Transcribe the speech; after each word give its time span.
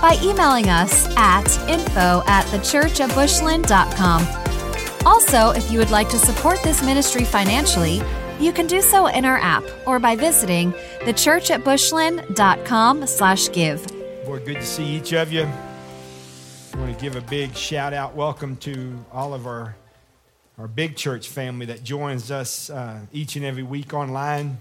by 0.00 0.18
emailing 0.22 0.68
us 0.68 1.06
at 1.16 1.46
info 1.68 2.22
at 2.26 2.44
thechurchatbushland.com. 2.46 5.06
Also, 5.06 5.50
if 5.50 5.70
you 5.70 5.78
would 5.78 5.90
like 5.90 6.08
to 6.08 6.18
support 6.18 6.62
this 6.62 6.82
ministry 6.82 7.24
financially, 7.24 8.02
you 8.38 8.52
can 8.52 8.66
do 8.66 8.80
so 8.80 9.06
in 9.06 9.24
our 9.24 9.38
app 9.38 9.64
or 9.86 9.98
by 9.98 10.16
visiting 10.16 10.72
thechurchatbushland.com 11.00 13.06
slash 13.06 13.52
give. 13.52 13.86
Boy, 14.24 14.42
good 14.44 14.56
to 14.56 14.64
see 14.64 14.84
each 14.84 15.12
of 15.12 15.32
you. 15.32 15.42
I 15.42 16.76
want 16.76 16.96
to 16.96 17.02
give 17.02 17.16
a 17.16 17.20
big 17.22 17.54
shout 17.54 17.92
out, 17.92 18.14
welcome 18.14 18.56
to 18.58 19.04
all 19.12 19.34
of 19.34 19.46
our, 19.46 19.76
our 20.56 20.68
big 20.68 20.96
church 20.96 21.28
family 21.28 21.66
that 21.66 21.82
joins 21.82 22.30
us 22.30 22.70
uh, 22.70 23.00
each 23.12 23.36
and 23.36 23.44
every 23.44 23.62
week 23.62 23.92
online. 23.92 24.58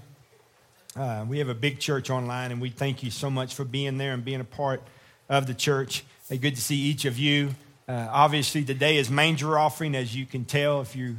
Uh, 0.95 1.25
we 1.27 1.39
have 1.39 1.49
a 1.49 1.55
big 1.55 1.79
church 1.79 2.09
online, 2.09 2.51
and 2.51 2.59
we 2.59 2.69
thank 2.69 3.03
you 3.03 3.11
so 3.11 3.29
much 3.29 3.55
for 3.55 3.63
being 3.63 3.97
there 3.97 4.13
and 4.13 4.25
being 4.25 4.41
a 4.41 4.45
part 4.45 4.81
of 5.29 5.47
the 5.47 5.53
church. 5.53 6.03
Hey, 6.27 6.37
good 6.37 6.55
to 6.55 6.61
see 6.61 6.75
each 6.75 7.05
of 7.05 7.17
you. 7.17 7.55
Uh, 7.87 8.07
obviously, 8.11 8.63
today 8.63 8.97
is 8.97 9.09
manger 9.09 9.57
offering, 9.57 9.95
as 9.95 10.15
you 10.15 10.25
can 10.25 10.43
tell 10.45 10.81
if 10.81 10.95
you 10.95 11.17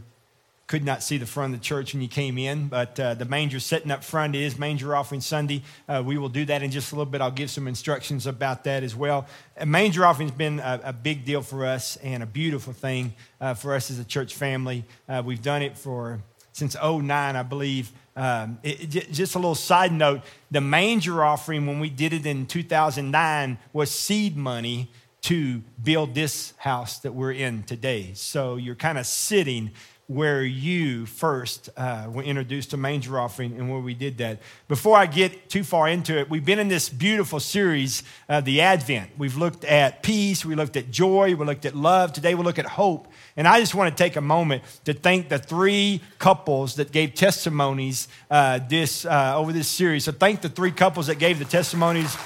could 0.71 0.85
not 0.85 1.03
see 1.03 1.17
the 1.17 1.27
front 1.27 1.53
of 1.53 1.59
the 1.59 1.65
church 1.65 1.95
when 1.95 2.01
you 2.01 2.07
came 2.07 2.39
in, 2.39 2.69
but 2.69 2.99
uh, 3.01 3.15
the 3.15 3.25
manger 3.25 3.59
sitting 3.59 3.91
up 3.91 4.05
front 4.05 4.37
is 4.37 4.57
Manger 4.57 4.95
Offering 4.95 5.21
Sunday. 5.21 5.65
Uh, 5.89 6.01
we 6.07 6.17
will 6.17 6.29
do 6.29 6.45
that 6.45 6.63
in 6.63 6.71
just 6.71 6.93
a 6.93 6.95
little 6.95 7.11
bit. 7.11 7.21
I'll 7.21 7.33
give 7.33 7.51
some 7.51 7.67
instructions 7.67 8.25
about 8.25 8.63
that 8.65 8.85
as 8.85 8.95
well. 8.95 9.27
And 9.57 9.69
manger 9.73 10.07
offering 10.07 10.29
has 10.29 10.37
been 10.39 10.61
a, 10.61 10.81
a, 10.85 10.93
big 10.93 11.25
deal 11.25 11.43
for 11.43 11.67
us 11.67 11.97
and 11.97 12.23
a 12.23 12.27
beautiful 12.27 12.73
thing 12.73 13.15
uh, 13.41 13.55
for 13.55 13.75
us 13.75 13.91
as 13.91 13.99
a 13.99 14.05
church 14.05 14.37
family. 14.37 14.85
Uh, 15.09 15.25
we've 15.27 15.43
done 15.43 15.63
it 15.63 15.77
for 15.77 16.21
since 16.61 16.77
09, 16.81 17.37
I 17.37 17.43
believe. 17.43 17.91
Um, 18.15 18.59
it, 18.63 18.91
just 18.91 19.35
a 19.35 19.39
little 19.39 19.55
side 19.55 19.93
note 19.93 20.21
the 20.51 20.61
manger 20.61 21.25
offering, 21.25 21.67
when 21.67 21.81
we 21.81 21.89
did 21.89 22.13
it 22.13 22.27
in 22.27 22.45
2009, 22.47 23.59
was 23.73 23.91
seed 23.91 24.37
money 24.37 24.91
to 25.23 25.63
build 25.83 26.15
this 26.15 26.53
house 26.59 26.99
that 26.99 27.15
we're 27.15 27.33
in 27.33 27.63
today. 27.63 28.13
So 28.15 28.57
you're 28.57 28.75
kind 28.75 28.99
of 28.99 29.07
sitting 29.07 29.71
where 30.11 30.43
you 30.43 31.07
first 31.07 31.71
uh, 31.77 32.09
were 32.13 32.25
introduced 32.25 32.71
to 32.71 32.77
manger 32.77 33.17
offering 33.17 33.57
and 33.57 33.71
where 33.71 33.79
we 33.79 33.95
did 33.95 34.19
that. 34.19 34.41
Before 34.67 34.97
I 34.97 35.07
get 35.07 35.49
too 35.49 35.63
far 35.63 35.87
into 35.87 36.19
it, 36.19 36.29
we've 36.29 36.45
been 36.45 36.59
in 36.59 36.67
this 36.67 36.89
beautiful 36.89 37.39
series, 37.39 38.03
uh, 38.29 38.41
the 38.41 38.61
Advent. 38.61 39.13
We've 39.17 39.37
looked 39.37 39.65
at 39.65 40.03
peace, 40.03 40.45
we 40.45 40.57
looked 40.57 40.77
at 40.77 40.91
joy, 40.91 41.37
we 41.37 41.47
looked 41.47 41.65
at 41.65 41.77
love. 41.77 42.13
Today 42.13 42.35
we'll 42.35 42.43
look 42.43 42.59
at 42.59 42.67
hope. 42.67 43.07
And 43.37 43.47
I 43.47 43.61
just 43.61 43.77
want 43.77 43.97
to 43.97 44.03
take 44.03 44.17
a 44.17 44.21
moment 44.21 44.65
to 44.85 44.95
thank 44.95 45.29
the 45.29 45.39
three 45.39 46.01
couples 46.19 46.75
that 46.75 46.91
gave 46.91 47.15
testimonies 47.15 48.09
uh, 48.33 48.59
this 48.69 49.05
uh, 49.05 49.35
over 49.37 49.53
this 49.53 49.69
series. 49.69 50.07
So 50.07 50.11
thank 50.11 50.41
the 50.41 50.49
three 50.49 50.73
couples 50.73 51.07
that 51.07 51.21
gave 51.21 51.39
the 51.39 51.45
testimonies. 51.45 52.17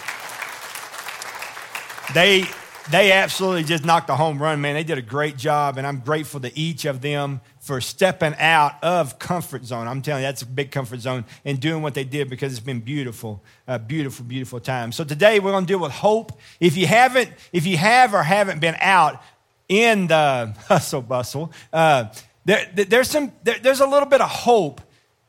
They 2.14 2.44
they 2.90 3.12
absolutely 3.12 3.64
just 3.64 3.84
knocked 3.84 4.10
a 4.10 4.16
home 4.16 4.40
run, 4.42 4.60
man. 4.60 4.74
They 4.74 4.84
did 4.84 4.98
a 4.98 5.02
great 5.02 5.38
job, 5.38 5.78
and 5.78 5.86
I'm 5.86 6.00
grateful 6.00 6.40
to 6.40 6.58
each 6.58 6.84
of 6.84 7.00
them 7.00 7.40
for 7.64 7.80
stepping 7.80 8.34
out 8.38 8.74
of 8.84 9.18
comfort 9.18 9.64
zone. 9.64 9.88
I'm 9.88 10.02
telling 10.02 10.22
you, 10.22 10.28
that's 10.28 10.42
a 10.42 10.46
big 10.46 10.70
comfort 10.70 11.00
zone 11.00 11.24
and 11.46 11.58
doing 11.58 11.80
what 11.80 11.94
they 11.94 12.04
did 12.04 12.28
because 12.28 12.52
it's 12.52 12.60
been 12.60 12.80
beautiful, 12.80 13.42
beautiful, 13.86 14.26
beautiful 14.26 14.60
time. 14.60 14.92
So 14.92 15.02
today 15.02 15.40
we're 15.40 15.52
going 15.52 15.64
to 15.64 15.72
deal 15.72 15.78
with 15.78 15.92
hope. 15.92 16.38
If 16.60 16.76
you 16.76 16.86
haven't, 16.86 17.30
if 17.54 17.64
you 17.66 17.78
have 17.78 18.12
or 18.12 18.22
haven't 18.22 18.60
been 18.60 18.76
out 18.80 19.22
in 19.66 20.08
the 20.08 20.54
hustle 20.68 21.00
bustle, 21.00 21.52
uh, 21.72 22.12
there, 22.44 22.70
there's 22.74 23.08
some, 23.08 23.32
there, 23.44 23.58
there's 23.58 23.80
a 23.80 23.86
little 23.86 24.08
bit 24.10 24.20
of 24.20 24.28
hope 24.28 24.82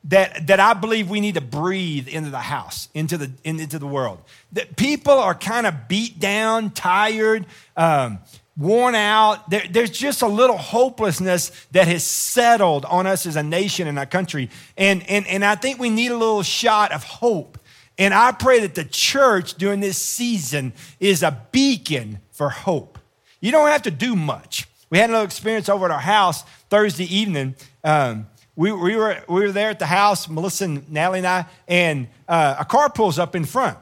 that, 0.03 0.47
that 0.47 0.59
I 0.59 0.73
believe 0.73 1.09
we 1.09 1.21
need 1.21 1.35
to 1.35 1.41
breathe 1.41 2.09
into 2.09 2.31
the 2.31 2.39
house, 2.39 2.89
into 2.93 3.17
the, 3.17 3.31
into 3.45 3.79
the 3.79 3.87
world. 3.87 4.19
That 4.51 4.75
people 4.75 5.13
are 5.13 5.35
kind 5.35 5.65
of 5.65 5.87
beat 5.87 6.19
down, 6.19 6.71
tired, 6.71 7.45
um, 7.77 8.19
worn 8.57 8.95
out. 8.95 9.49
There, 9.49 9.63
there's 9.69 9.89
just 9.89 10.21
a 10.21 10.27
little 10.27 10.57
hopelessness 10.57 11.51
that 11.71 11.87
has 11.87 12.03
settled 12.03 12.85
on 12.85 13.07
us 13.07 13.25
as 13.25 13.35
a 13.35 13.43
nation 13.43 13.87
and 13.87 13.99
a 13.99 14.05
country. 14.05 14.49
And, 14.77 15.07
and, 15.09 15.27
and 15.27 15.43
I 15.43 15.55
think 15.55 15.79
we 15.79 15.89
need 15.89 16.11
a 16.11 16.17
little 16.17 16.43
shot 16.43 16.91
of 16.91 17.03
hope. 17.03 17.57
And 17.97 18.13
I 18.13 18.31
pray 18.31 18.61
that 18.61 18.75
the 18.75 18.85
church 18.85 19.55
during 19.55 19.79
this 19.79 19.97
season 19.97 20.73
is 20.99 21.23
a 21.23 21.41
beacon 21.51 22.19
for 22.31 22.49
hope. 22.49 22.99
You 23.39 23.51
don't 23.51 23.67
have 23.69 23.83
to 23.83 23.91
do 23.91 24.15
much. 24.15 24.67
We 24.89 24.97
had 24.97 25.09
a 25.09 25.13
little 25.13 25.25
experience 25.25 25.69
over 25.69 25.85
at 25.85 25.91
our 25.91 25.99
house 25.99 26.43
Thursday 26.69 27.05
evening. 27.13 27.55
Um, 27.83 28.27
we, 28.55 28.71
we, 28.71 28.95
were, 28.95 29.21
we 29.27 29.41
were 29.41 29.51
there 29.51 29.69
at 29.69 29.79
the 29.79 29.85
house, 29.85 30.29
Melissa 30.29 30.65
and 30.65 30.89
Natalie 30.89 31.19
and 31.19 31.27
I, 31.27 31.45
and 31.67 32.07
uh, 32.27 32.55
a 32.59 32.65
car 32.65 32.89
pulls 32.89 33.19
up 33.19 33.35
in 33.35 33.43
front. 33.43 33.77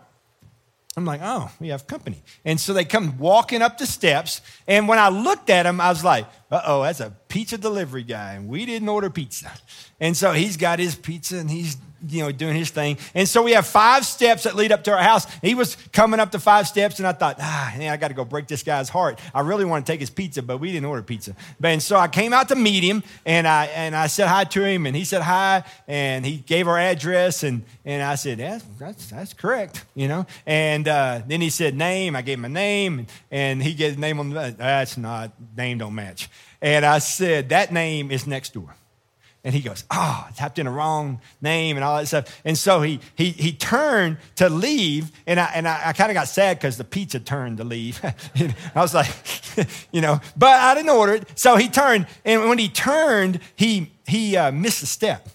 I'm 0.95 1.05
like, 1.05 1.21
oh, 1.23 1.51
we 1.59 1.69
have 1.69 1.87
company. 1.87 2.21
And 2.45 2.59
so 2.59 2.73
they 2.73 2.85
come 2.85 3.17
walking 3.17 3.61
up 3.63 3.79
the 3.79 3.87
steps. 3.87 4.41
And 4.67 4.87
when 4.87 4.99
I 4.99 5.09
looked 5.09 5.49
at 5.49 5.65
him, 5.65 5.81
I 5.81 5.89
was 5.89 6.03
like, 6.03 6.27
uh 6.51 6.61
oh, 6.65 6.83
that's 6.83 6.99
a 6.99 7.11
pizza 7.29 7.57
delivery 7.57 8.03
guy. 8.03 8.33
And 8.33 8.47
we 8.47 8.65
didn't 8.65 8.89
order 8.89 9.09
pizza. 9.09 9.51
And 9.99 10.15
so 10.15 10.33
he's 10.33 10.57
got 10.57 10.79
his 10.79 10.95
pizza 10.95 11.37
and 11.37 11.49
he's 11.49 11.77
you 12.08 12.22
know, 12.22 12.31
doing 12.31 12.56
his 12.56 12.69
thing. 12.69 12.97
And 13.14 13.28
so 13.28 13.44
we 13.44 13.52
have 13.53 13.66
five 13.66 14.06
steps 14.06 14.44
that 14.44 14.56
lead 14.56 14.72
up 14.72 14.84
to 14.86 14.91
our 14.91 15.02
house. 15.02 15.25
He 15.41 15.56
was 15.56 15.75
coming 15.91 16.19
up 16.19 16.31
the 16.31 16.40
five 16.40 16.68
steps, 16.68 17.00
and 17.00 17.08
I 17.08 17.14
thought, 17.14 17.38
ah, 17.40 17.74
man, 17.78 17.91
I 17.91 17.97
got 17.97 18.09
to 18.09 18.14
go 18.14 18.25
break 18.25 18.47
this 18.47 18.64
guy's 18.64 18.90
heart. 18.90 19.19
I 19.34 19.41
really 19.41 19.66
want 19.66 19.86
to 19.86 19.91
take 19.91 20.00
his 20.00 20.09
pizza, 20.09 20.41
but 20.41 20.58
we 20.58 20.72
didn't 20.72 20.86
order 20.86 21.02
pizza. 21.02 21.36
And 21.64 21.81
so 21.81 21.97
I 21.97 22.08
came 22.08 22.34
out 22.34 22.50
to 22.50 22.56
meet 22.56 22.84
him, 22.84 23.03
and 23.25 23.47
I 23.47 23.66
and 23.68 23.96
I 23.96 24.08
said 24.08 24.28
hi 24.28 24.44
to 24.46 24.64
him, 24.64 24.86
and 24.86 24.96
he 24.96 25.06
said 25.06 25.22
hi, 25.22 25.64
and 25.88 26.25
he 26.25 26.38
gave 26.38 26.68
our 26.68 26.78
address, 26.78 27.44
and 27.44 27.64
and 27.86 28.03
I 28.03 28.16
said, 28.16 28.40
yeah, 28.40 28.59
that's 28.80 29.09
that's 29.09 29.34
correct, 29.34 29.85
you 29.96 30.08
know. 30.08 30.25
And 30.46 30.88
uh, 30.88 31.22
then 31.25 31.41
he 31.41 31.50
said 31.50 31.75
name. 31.75 32.16
I 32.16 32.22
gave 32.22 32.38
him 32.38 32.46
a 32.46 32.50
name, 32.50 33.08
and 33.31 33.62
he 33.62 33.74
gave 33.74 33.96
the 33.96 34.02
name 34.02 34.20
on 34.20 34.30
the. 34.30 34.56
That's 34.58 34.97
not 34.97 35.31
name 35.56 35.78
don't 35.78 35.96
match. 35.96 36.30
And 36.62 36.85
I 36.85 37.00
said 37.00 37.50
that 37.50 37.74
name 37.74 38.12
is 38.12 38.25
next 38.25 38.53
door. 38.53 38.75
And 39.45 39.53
he 39.53 39.59
goes, 39.59 39.83
oh, 39.91 40.25
I 40.29 40.31
tapped 40.31 40.57
in 40.57 40.67
the 40.67 40.71
wrong 40.71 41.19
name 41.41 41.75
and 41.75 41.83
all 41.83 41.97
that 41.97 42.07
stuff. 42.07 42.41
And 42.45 42.57
so 42.57 42.81
he, 42.81 43.01
he, 43.15 43.31
he 43.31 43.51
turned 43.51 44.17
to 44.37 44.47
leave, 44.49 45.11
and 45.27 45.37
I, 45.37 45.51
and 45.53 45.67
I, 45.67 45.87
I 45.87 45.93
kind 45.93 46.09
of 46.09 46.13
got 46.13 46.29
sad 46.29 46.57
because 46.57 46.77
the 46.77 46.85
pizza 46.85 47.19
turned 47.19 47.57
to 47.57 47.65
leave. 47.65 47.99
I 48.75 48.81
was 48.81 48.93
like, 48.93 49.11
you 49.91 49.99
know, 49.99 50.21
but 50.37 50.49
I 50.49 50.73
didn't 50.75 50.91
order 50.91 51.15
it. 51.15 51.37
So 51.37 51.57
he 51.57 51.67
turned, 51.67 52.07
and 52.23 52.47
when 52.47 52.57
he 52.57 52.69
turned, 52.69 53.41
he, 53.55 53.91
he 54.07 54.37
uh, 54.37 54.51
missed 54.53 54.81
a 54.81 54.87
step. 54.87 55.27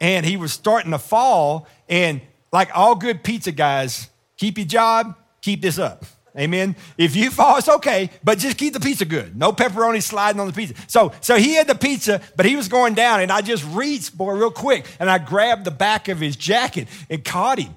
And 0.00 0.24
he 0.24 0.36
was 0.36 0.52
starting 0.52 0.92
to 0.92 0.98
fall. 0.98 1.66
And 1.88 2.20
like 2.52 2.70
all 2.74 2.94
good 2.94 3.24
pizza 3.24 3.50
guys, 3.50 4.08
keep 4.36 4.56
your 4.56 4.66
job, 4.66 5.16
keep 5.40 5.62
this 5.62 5.78
up. 5.78 6.04
Amen. 6.36 6.76
If 6.96 7.14
you 7.14 7.30
fall, 7.30 7.58
it's 7.58 7.68
okay, 7.68 8.10
but 8.24 8.38
just 8.38 8.56
keep 8.56 8.72
the 8.72 8.80
pizza 8.80 9.04
good. 9.04 9.36
No 9.36 9.52
pepperoni 9.52 10.02
sliding 10.02 10.40
on 10.40 10.46
the 10.46 10.52
pizza. 10.52 10.74
So, 10.86 11.12
so 11.20 11.36
he 11.36 11.54
had 11.54 11.66
the 11.66 11.74
pizza, 11.74 12.22
but 12.36 12.46
he 12.46 12.56
was 12.56 12.68
going 12.68 12.94
down, 12.94 13.20
and 13.20 13.30
I 13.30 13.42
just 13.42 13.64
reached, 13.66 14.16
boy, 14.16 14.32
real 14.32 14.50
quick, 14.50 14.86
and 14.98 15.10
I 15.10 15.18
grabbed 15.18 15.64
the 15.64 15.70
back 15.70 16.08
of 16.08 16.18
his 16.18 16.36
jacket 16.36 16.88
and 17.10 17.22
caught 17.22 17.58
him. 17.58 17.74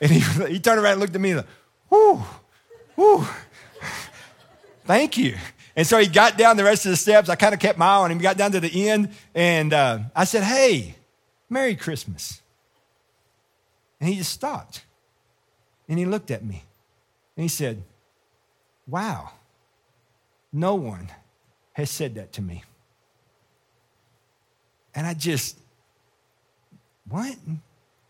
And 0.00 0.10
he, 0.10 0.18
he 0.48 0.58
turned 0.58 0.80
around 0.80 0.92
and 0.92 1.00
looked 1.00 1.14
at 1.14 1.20
me 1.20 1.30
and 1.30 1.38
like, 1.38 1.46
whoo, 1.90 2.22
whoo, 2.96 3.24
thank 4.84 5.16
you. 5.16 5.36
And 5.76 5.86
so 5.86 5.98
he 5.98 6.08
got 6.08 6.36
down 6.36 6.56
the 6.56 6.64
rest 6.64 6.84
of 6.84 6.90
the 6.90 6.96
steps. 6.96 7.28
I 7.28 7.36
kind 7.36 7.54
of 7.54 7.60
kept 7.60 7.78
my 7.78 7.86
eye 7.86 7.96
on 7.98 8.10
him. 8.10 8.18
He 8.18 8.22
got 8.22 8.36
down 8.36 8.52
to 8.52 8.60
the 8.60 8.88
end, 8.88 9.10
and 9.32 9.72
uh, 9.72 10.00
I 10.14 10.24
said, 10.24 10.42
hey, 10.42 10.96
Merry 11.48 11.76
Christmas. 11.76 12.40
And 14.00 14.08
he 14.08 14.16
just 14.16 14.32
stopped. 14.32 14.84
And 15.88 16.00
he 16.00 16.04
looked 16.04 16.32
at 16.32 16.44
me. 16.44 16.64
And 17.36 17.42
he 17.44 17.48
said, 17.48 17.82
Wow, 18.86 19.30
no 20.52 20.74
one 20.74 21.08
has 21.72 21.90
said 21.90 22.16
that 22.16 22.32
to 22.34 22.42
me. 22.42 22.64
And 24.94 25.06
I 25.06 25.14
just, 25.14 25.58
what? 27.08 27.36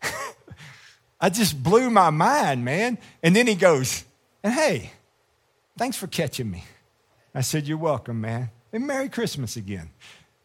I 1.21 1.29
just 1.29 1.61
blew 1.61 1.89
my 1.89 2.09
mind, 2.09 2.65
man. 2.65 2.97
And 3.21 3.35
then 3.35 3.47
he 3.47 3.55
goes, 3.55 4.03
and 4.43 4.53
hey, 4.53 4.91
thanks 5.77 5.95
for 5.95 6.07
catching 6.07 6.51
me. 6.51 6.65
I 7.33 7.41
said, 7.41 7.67
You're 7.67 7.77
welcome, 7.77 8.21
man. 8.21 8.49
And 8.71 8.85
Merry 8.85 9.09
Christmas 9.09 9.55
again. 9.55 9.89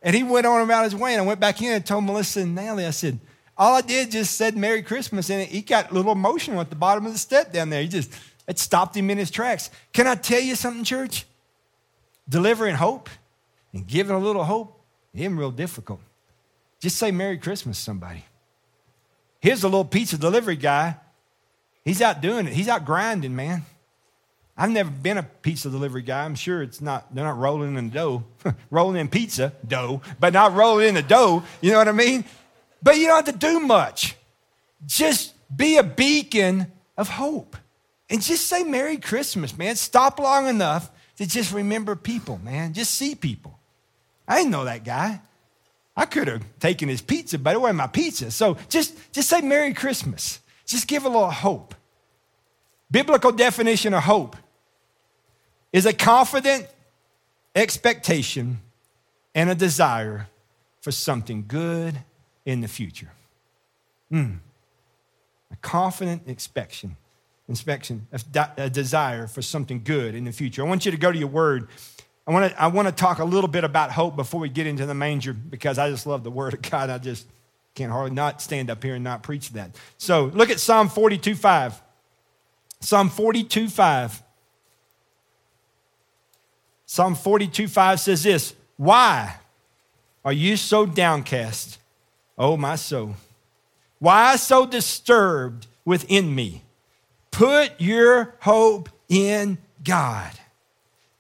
And 0.01 0.15
he 0.15 0.23
went 0.23 0.47
on 0.47 0.63
about 0.63 0.85
his 0.85 0.95
way, 0.95 1.13
and 1.13 1.23
I 1.23 1.27
went 1.27 1.41
back 1.41 1.61
in 1.61 1.73
and 1.73 1.85
told 1.85 2.05
Melissa 2.05 2.41
and 2.41 2.55
Natalie, 2.55 2.87
I 2.87 2.91
said, 2.91 3.19
All 3.57 3.75
I 3.75 3.81
did 3.81 4.11
just 4.11 4.37
said 4.37 4.57
Merry 4.57 4.83
Christmas, 4.83 5.29
and 5.31 5.47
he 5.47 5.61
got 5.61 5.91
a 5.91 5.95
little 5.95 6.13
emotional 6.13 6.61
at 6.61 6.71
the 6.71 6.77
bottom 6.77 7.05
of 7.05 7.13
the 7.13 7.19
step 7.19 7.53
down 7.53 7.71
there. 7.71 7.83
He 7.83 7.89
just, 7.89 8.13
it 8.49 8.59
stopped 8.59 8.97
him 8.97 9.11
in 9.11 9.19
his 9.19 9.31
tracks. 9.31 9.71
Can 9.93 10.07
I 10.07 10.15
tell 10.15 10.41
you 10.41 10.57
something, 10.57 10.83
church? 10.83 11.27
Delivering 12.29 12.75
hope 12.75 13.11
and 13.75 13.87
giving 13.87 14.17
a 14.17 14.19
little 14.19 14.43
hope 14.43 14.83
isn't 15.15 15.37
real 15.37 15.51
difficult. 15.51 16.01
Just 16.81 16.97
say 16.97 17.11
Merry 17.11 17.37
Christmas, 17.37 17.79
somebody. 17.79 18.25
Here's 19.41 19.63
a 19.63 19.69
little 19.69 19.85
pizza 19.85 20.17
delivery 20.17 20.57
guy. 20.57 20.97
He's 21.85 22.01
out 22.01 22.21
doing 22.21 22.47
it. 22.47 22.55
He's 22.55 22.69
out 22.69 22.85
grinding, 22.85 23.37
man. 23.37 23.63
I've 24.57 24.71
never 24.71 24.91
been 24.91 25.19
a 25.19 25.23
pizza 25.23 25.71
delivery 25.71 26.03
guy. 26.03 26.25
I'm 26.25 26.35
sure 26.35 26.63
it's 26.63 26.81
not, 26.81 27.15
they're 27.15 27.25
not 27.25 27.39
rolling 27.39 27.77
in 27.77 27.91
dough, 27.91 28.25
rolling 28.71 28.97
in 28.97 29.09
pizza 29.09 29.53
dough, 29.67 30.03
but 30.19 30.33
not 30.33 30.55
rolling 30.55 30.89
in 30.89 30.95
the 30.95 31.03
dough. 31.03 31.45
You 31.61 31.71
know 31.71 31.79
what 31.79 31.87
I 31.87 31.93
mean? 31.93 32.25
But 32.83 32.97
you 32.97 33.07
don't 33.07 33.27
have 33.27 33.35
to 33.35 33.47
do 33.47 33.61
much. 33.61 34.17
Just 34.87 35.35
be 35.55 35.77
a 35.77 35.83
beacon 35.83 36.73
of 36.97 37.09
hope. 37.09 37.57
And 38.11 38.23
just 38.23 38.47
say 38.47 38.63
Merry 38.63 38.97
Christmas, 38.97 39.57
man. 39.57 39.77
Stop 39.77 40.19
long 40.19 40.47
enough 40.47 40.91
to 41.17 41.27
just 41.27 41.53
remember 41.53 41.95
people, 41.97 42.41
man. 42.43 42.73
Just 42.73 42.95
see 42.95 43.15
people. 43.15 43.59
I 44.27 44.39
didn't 44.39 44.53
know 44.53 44.65
that 44.65 44.85
guy. 44.85 45.21
I 45.97 46.07
could 46.07 46.29
have 46.29 46.45
taken 46.61 46.89
his 46.89 47.03
pizza, 47.03 47.39
but 47.39 47.55
it 47.55 47.61
wasn't 47.61 47.79
my 47.79 47.89
pizza. 47.89 48.31
So 48.31 48.57
just, 48.69 48.97
just 49.13 49.29
say 49.29 49.41
Merry 49.41 49.75
Christmas. 49.75 50.41
Just 50.65 50.87
give 50.87 51.05
a 51.05 51.09
little 51.09 51.31
hope. 51.31 51.75
Biblical 52.91 53.33
definition 53.33 53.93
of 53.95 54.05
hope 54.05 54.37
is 55.73 55.87
a 55.87 55.93
confident 55.93 56.69
expectation 57.55 58.61
and 59.35 59.51
a 59.51 59.55
desire 59.55 60.29
for 60.81 60.93
something 60.93 61.45
good 61.47 61.99
in 62.47 62.61
the 62.61 62.69
future. 62.69 63.11
Mm. 64.13 64.39
A 65.51 65.57
confident 65.57 66.23
inspection, 66.27 66.97
inspection, 67.49 68.07
a 68.57 68.69
desire 68.69 69.27
for 69.27 69.43
something 69.43 69.83
good 69.83 70.15
in 70.15 70.25
the 70.25 70.33
future. 70.33 70.63
I 70.63 70.69
want 70.69 70.85
you 70.85 70.91
to 70.91 70.99
go 70.99 71.11
to 71.11 71.19
your 71.19 71.29
word. 71.29 71.69
I 72.27 72.33
want 72.33 72.53
to, 72.53 72.63
I 72.63 72.67
want 72.67 72.89
to 72.89 72.93
talk 72.93 73.19
a 73.19 73.25
little 73.25 73.49
bit 73.49 73.65
about 73.65 73.91
hope 73.91 74.17
before 74.17 74.41
we 74.41 74.51
get 74.51 74.67
into 74.67 74.85
the 74.85 74.95
manger 74.95 75.33
because 75.33 75.79
I 75.79 75.91
just 75.91 76.07
love 76.07 76.25
the 76.25 76.31
word 76.31 76.55
of 76.55 76.63
God. 76.71 76.91
I 76.91 76.99
just 76.99 77.27
can't 77.75 77.91
hardly 77.91 78.15
not 78.15 78.43
stand 78.43 78.71
up 78.71 78.83
here 78.83 78.95
and 78.95 79.03
not 79.03 79.23
preach 79.23 79.51
that. 79.51 79.75
So 79.97 80.27
look 80.27 80.51
at 80.51 80.61
Psalm 80.61 80.89
42 80.89 81.35
5. 81.35 81.83
Psalm 82.81 83.09
42 83.09 83.69
5. 83.69 84.23
Psalm 86.85 87.15
42 87.15 87.69
5 87.69 88.01
says 88.01 88.23
this 88.23 88.55
Why 88.77 89.37
are 90.25 90.33
you 90.33 90.57
so 90.57 90.85
downcast, 90.85 91.79
O 92.37 92.57
my 92.57 92.77
soul? 92.77 93.15
Why 93.99 94.37
so 94.37 94.67
disturbed 94.67 95.67
within 95.85 96.35
me? 96.35 96.63
Put 97.39 97.81
your 97.81 98.35
hope 98.41 98.89
in 99.09 99.59
God, 99.85 100.33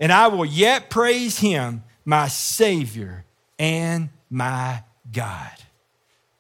and 0.01 0.11
I 0.11 0.27
will 0.27 0.45
yet 0.45 0.91
praise 0.91 1.39
him, 1.39 1.85
my 2.05 2.27
Savior 2.27 3.25
and 3.57 4.09
my 4.29 4.83
God. 5.13 5.53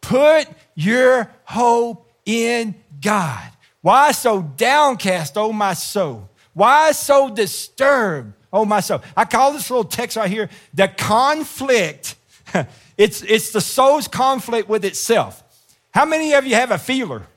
Put 0.00 0.48
your 0.74 1.30
hope 1.44 2.10
in 2.26 2.74
God. 3.00 3.52
Why 3.80 4.10
so 4.10 4.42
downcast, 4.42 5.38
O 5.38 5.52
my 5.52 5.74
soul? 5.74 6.28
Why 6.54 6.90
so 6.90 7.30
disturbed, 7.32 8.32
O 8.52 8.64
my 8.64 8.80
soul? 8.80 9.00
I 9.16 9.26
call 9.26 9.52
this 9.52 9.70
little 9.70 9.84
text 9.84 10.16
right 10.16 10.28
here 10.28 10.50
the 10.74 10.88
conflict. 10.88 12.16
it's, 12.98 13.22
it's 13.22 13.52
the 13.52 13.60
soul's 13.60 14.08
conflict 14.08 14.68
with 14.68 14.84
itself. 14.84 15.44
How 15.92 16.04
many 16.04 16.34
of 16.34 16.48
you 16.48 16.56
have 16.56 16.72
a 16.72 16.78
feeler? 16.78 17.28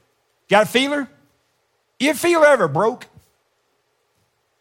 Got 0.50 0.64
a 0.64 0.70
feeler? 0.70 1.08
Your 2.02 2.16
feeler 2.16 2.48
ever 2.48 2.68
broke? 2.68 3.06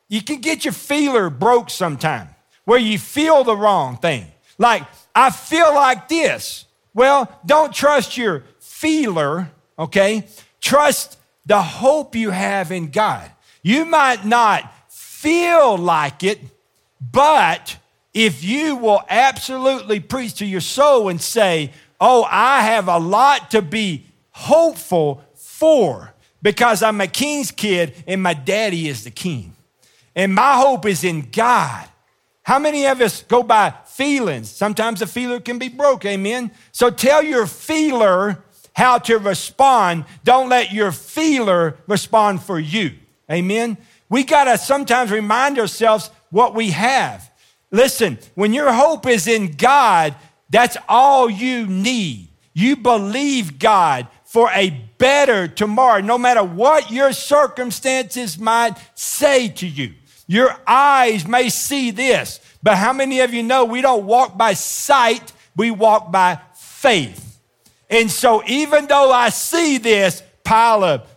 You 0.09 0.21
can 0.21 0.43
get 0.43 0.67
your 0.67 0.75
feeler 0.75 1.31
broke 1.31 1.71
sometime 1.71 2.29
where 2.67 2.79
you 2.79 2.99
feel 2.99 3.45
the 3.45 3.57
wrong 3.57 3.97
thing. 3.97 4.27
Like, 4.59 4.83
I 5.15 5.31
feel 5.31 5.75
like 5.75 6.07
this. 6.07 6.67
Well, 6.93 7.33
don't 7.47 7.73
trust 7.73 8.19
your 8.19 8.45
feeler, 8.59 9.51
okay? 9.79 10.27
Trust 10.61 11.19
the 11.47 11.63
hope 11.63 12.15
you 12.15 12.29
have 12.29 12.71
in 12.71 12.91
God. 12.91 13.31
You 13.63 13.87
might 13.87 14.27
not 14.27 14.71
feel 14.93 15.79
like 15.79 16.23
it, 16.23 16.41
but 17.01 17.79
if 18.13 18.45
you 18.45 18.77
will 18.77 19.03
absolutely 19.09 20.01
preach 20.01 20.35
to 20.35 20.47
your 20.47 20.61
soul 20.61 21.09
and 21.09 21.21
say, 21.21 21.73
Oh, 21.99 22.27
I 22.31 22.63
have 22.63 22.89
a 22.89 22.99
lot 22.99 23.51
to 23.53 23.63
be 23.63 24.07
hopeful 24.31 25.25
for 25.35 26.13
because 26.43 26.83
I'm 26.83 27.01
a 27.01 27.07
king's 27.07 27.51
kid 27.51 27.95
and 28.07 28.23
my 28.23 28.35
daddy 28.35 28.89
is 28.89 29.05
the 29.05 29.11
king. 29.11 29.55
And 30.15 30.35
my 30.35 30.55
hope 30.57 30.87
is 30.87 31.05
in 31.05 31.31
God. 31.31 31.87
How 32.43 32.59
many 32.59 32.87
of 32.87 33.01
us 33.01 33.23
go 33.23 33.43
by 33.43 33.75
feelings? 33.87 34.51
Sometimes 34.51 35.03
a 35.03 35.07
feeler 35.07 35.41
can 35.41 35.59
be 35.59 35.69
broke, 35.69 36.05
amen? 36.05 36.51
So 36.73 36.91
tell 36.91 37.23
your 37.23 37.47
feeler 37.47 38.43
how 38.75 38.99
to 38.99 39.19
respond. 39.19 40.05
Don't 40.25 40.49
let 40.49 40.73
your 40.73 40.91
feeler 40.91 41.77
respond 41.87 42.43
for 42.43 42.59
you, 42.59 42.93
amen? 43.31 43.77
We 44.09 44.25
got 44.25 44.45
to 44.45 44.59
sometimes 44.59 45.11
remind 45.11 45.59
ourselves 45.59 46.11
what 46.31 46.55
we 46.55 46.71
have. 46.71 47.31
Listen, 47.71 48.19
when 48.35 48.53
your 48.53 48.73
hope 48.73 49.07
is 49.07 49.29
in 49.29 49.53
God, 49.53 50.15
that's 50.49 50.77
all 50.89 51.31
you 51.31 51.67
need. 51.67 52.29
You 52.53 52.77
believe 52.77 53.59
God 53.59 54.09
for 54.25 54.51
a 54.51 54.90
better 55.00 55.49
tomorrow, 55.49 56.00
no 56.00 56.19
matter 56.19 56.44
what 56.44 56.93
your 56.93 57.12
circumstances 57.12 58.38
might 58.38 58.75
say 58.94 59.49
to 59.49 59.67
you. 59.67 59.94
Your 60.29 60.56
eyes 60.64 61.26
may 61.26 61.49
see 61.49 61.91
this, 61.91 62.38
but 62.62 62.76
how 62.76 62.93
many 62.93 63.19
of 63.19 63.35
you 63.35 63.43
know 63.43 63.64
we 63.64 63.81
don't 63.81 64.05
walk 64.05 64.38
by 64.38 64.52
sight, 64.52 65.32
we 65.56 65.73
walk 65.73 66.12
by 66.12 66.38
faith? 66.55 67.41
And 67.88 68.08
so, 68.08 68.44
even 68.47 68.87
though 68.87 69.11
I 69.11 69.31
see 69.31 69.79
this 69.79 70.23
pile 70.44 70.85
of 70.85 71.08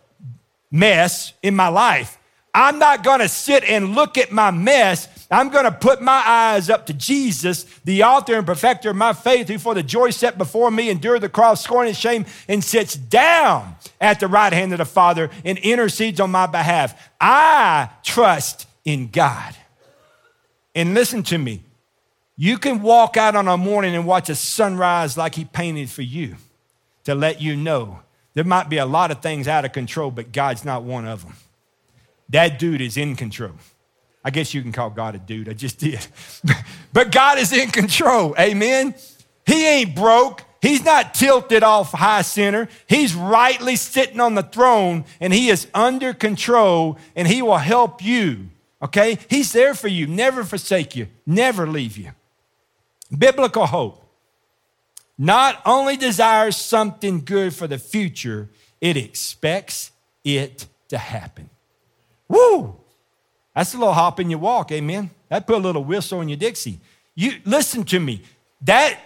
mess 0.72 1.34
in 1.44 1.56
my 1.56 1.68
life, 1.68 2.18
I'm 2.56 2.80
not 2.80 3.04
gonna 3.04 3.28
sit 3.28 3.64
and 3.64 3.94
look 3.94 4.18
at 4.18 4.32
my 4.32 4.50
mess 4.50 5.08
I'm 5.34 5.50
going 5.50 5.66
to 5.66 5.72
put 5.72 6.02
my 6.02 6.22
eyes 6.26 6.70
up 6.70 6.86
to 6.86 6.94
Jesus, 6.94 7.64
the 7.84 8.04
author 8.04 8.36
and 8.36 8.46
perfecter 8.46 8.92
of 8.92 8.96
my 8.96 9.14
faith, 9.14 9.48
who 9.48 9.58
for 9.58 9.74
the 9.74 9.82
joy 9.82 10.12
set 10.12 10.38
before 10.38 10.70
me 10.70 10.90
endured 10.90 11.22
the 11.22 11.30
cross, 11.30 11.64
scorn 11.64 11.88
and 11.88 11.98
shame, 11.98 12.26
and 12.48 12.64
sits 12.64 12.94
down 12.94 13.76
at 14.00 14.20
the 14.20 14.28
right 14.28 14.54
hand 14.54 14.74
of 14.74 14.78
the 14.78 14.86
Father 14.86 15.32
and 15.44 15.58
intercedes 15.58 16.20
on 16.20 16.30
my 16.30 16.46
behalf. 16.46 17.10
I 17.20 17.90
trust 18.04 18.68
in 18.86 19.10
God. 19.10 19.56
And 20.76 20.94
listen 20.94 21.24
to 21.24 21.38
me. 21.38 21.64
You 22.36 22.58
can 22.58 22.82
walk 22.82 23.18
out 23.18 23.36
on 23.36 23.48
a 23.48 23.58
morning 23.58 23.96
and 23.96 24.06
watch 24.06 24.30
a 24.30 24.36
sunrise 24.36 25.18
like 25.18 25.36
he 25.36 25.46
painted 25.46 25.90
for 25.90 26.02
you 26.02 26.36
to 27.06 27.16
let 27.16 27.42
you 27.42 27.56
know 27.56 28.00
there 28.34 28.44
might 28.44 28.70
be 28.70 28.78
a 28.78 28.86
lot 28.86 29.12
of 29.12 29.22
things 29.22 29.48
out 29.48 29.66
of 29.66 29.72
control, 29.72 30.12
but 30.12 30.32
God's 30.32 30.66
not 30.66 30.84
one 30.84 31.06
of 31.08 31.24
them. 31.24 31.36
That 32.30 32.58
dude 32.58 32.82
is 32.82 32.98
in 32.98 33.16
control. 33.16 33.54
I 34.24 34.30
guess 34.30 34.54
you 34.54 34.62
can 34.62 34.72
call 34.72 34.90
God 34.90 35.16
a 35.16 35.18
dude. 35.20 35.50
I 35.50 35.54
just 35.54 35.80
did. 35.80 36.06
but 36.94 37.12
God 37.12 37.38
is 37.40 37.52
in 37.52 37.70
control. 37.70 38.36
Amen. 38.40 38.96
He 39.46 39.68
ain't 39.68 39.96
broke. 39.96 40.44
He's 40.62 40.86
not 40.86 41.14
tilted 41.14 41.62
off 41.62 41.92
high 41.92 42.22
center. 42.22 42.70
He's 42.88 43.14
rightly 43.14 43.76
sitting 43.76 44.22
on 44.22 44.36
the 44.36 44.44
throne 44.44 45.04
and 45.20 45.34
he 45.34 45.50
is 45.50 45.68
under 45.74 46.14
control 46.14 46.98
and 47.16 47.28
he 47.28 47.42
will 47.42 47.58
help 47.58 48.04
you. 48.04 48.50
Okay? 48.82 49.20
He's 49.30 49.52
there 49.52 49.74
for 49.74 49.90
you, 49.90 50.08
never 50.08 50.44
forsake 50.44 50.96
you, 50.96 51.08
never 51.26 51.68
leave 51.68 51.98
you. 51.98 52.12
Biblical 53.16 53.66
hope 53.66 54.04
not 55.18 55.62
only 55.66 55.96
desires 55.96 56.58
something 56.58 57.24
good 57.24 57.54
for 57.54 57.68
the 57.68 57.78
future, 57.78 58.50
it 58.82 58.98
expects 58.98 59.92
it 60.24 60.68
to 60.90 60.98
happen. 60.98 61.50
Woo! 62.28 62.83
That's 63.56 63.74
a 63.74 63.78
little 63.78 63.94
hop 63.94 64.20
in 64.20 64.30
your 64.30 64.40
walk, 64.40 64.72
amen. 64.72 65.12
That 65.30 65.46
put 65.46 65.56
a 65.56 65.60
little 65.60 65.84
whistle 65.84 66.22
in 66.22 66.30
your 66.30 66.38
Dixie. 66.38 66.80
You 67.16 67.34
listen 67.46 67.84
to 67.86 68.00
me. 68.00 68.24
That 68.62 69.00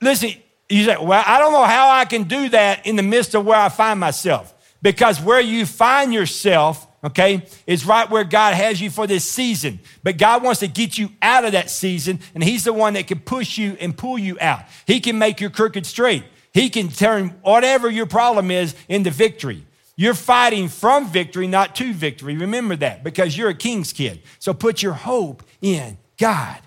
listen, 0.00 0.32
you 0.68 0.84
say, 0.84 0.96
well, 1.00 1.22
I 1.26 1.38
don't 1.38 1.52
know 1.52 1.64
how 1.64 1.90
I 1.90 2.04
can 2.04 2.24
do 2.24 2.48
that 2.50 2.86
in 2.86 2.96
the 2.96 3.02
midst 3.02 3.34
of 3.34 3.46
where 3.46 3.58
I 3.58 3.68
find 3.68 4.00
myself. 4.00 4.52
Because 4.82 5.20
where 5.20 5.40
you 5.40 5.64
find 5.64 6.12
yourself, 6.12 6.86
okay, 7.02 7.46
is 7.66 7.86
right 7.86 8.08
where 8.10 8.24
God 8.24 8.54
has 8.54 8.80
you 8.80 8.90
for 8.90 9.06
this 9.06 9.24
season. 9.24 9.80
But 10.02 10.18
God 10.18 10.42
wants 10.42 10.60
to 10.60 10.68
get 10.68 10.98
you 10.98 11.10
out 11.22 11.44
of 11.44 11.52
that 11.52 11.70
season, 11.70 12.20
and 12.34 12.44
He's 12.44 12.64
the 12.64 12.72
one 12.72 12.94
that 12.94 13.06
can 13.06 13.20
push 13.20 13.56
you 13.56 13.76
and 13.80 13.96
pull 13.96 14.18
you 14.18 14.36
out. 14.40 14.62
He 14.86 15.00
can 15.00 15.18
make 15.18 15.40
your 15.40 15.50
crooked 15.50 15.86
straight. 15.86 16.24
He 16.52 16.68
can 16.70 16.88
turn 16.88 17.28
whatever 17.42 17.90
your 17.90 18.06
problem 18.06 18.50
is 18.50 18.74
into 18.88 19.10
victory. 19.10 19.66
You're 19.96 20.14
fighting 20.14 20.68
from 20.68 21.08
victory, 21.08 21.46
not 21.46 21.74
to 21.76 21.92
victory. 21.92 22.36
Remember 22.36 22.76
that 22.76 23.02
because 23.02 23.36
you're 23.36 23.48
a 23.48 23.54
king's 23.54 23.92
kid. 23.92 24.22
So 24.38 24.52
put 24.52 24.82
your 24.82 24.92
hope 24.92 25.42
in 25.62 25.96
God 26.18 26.58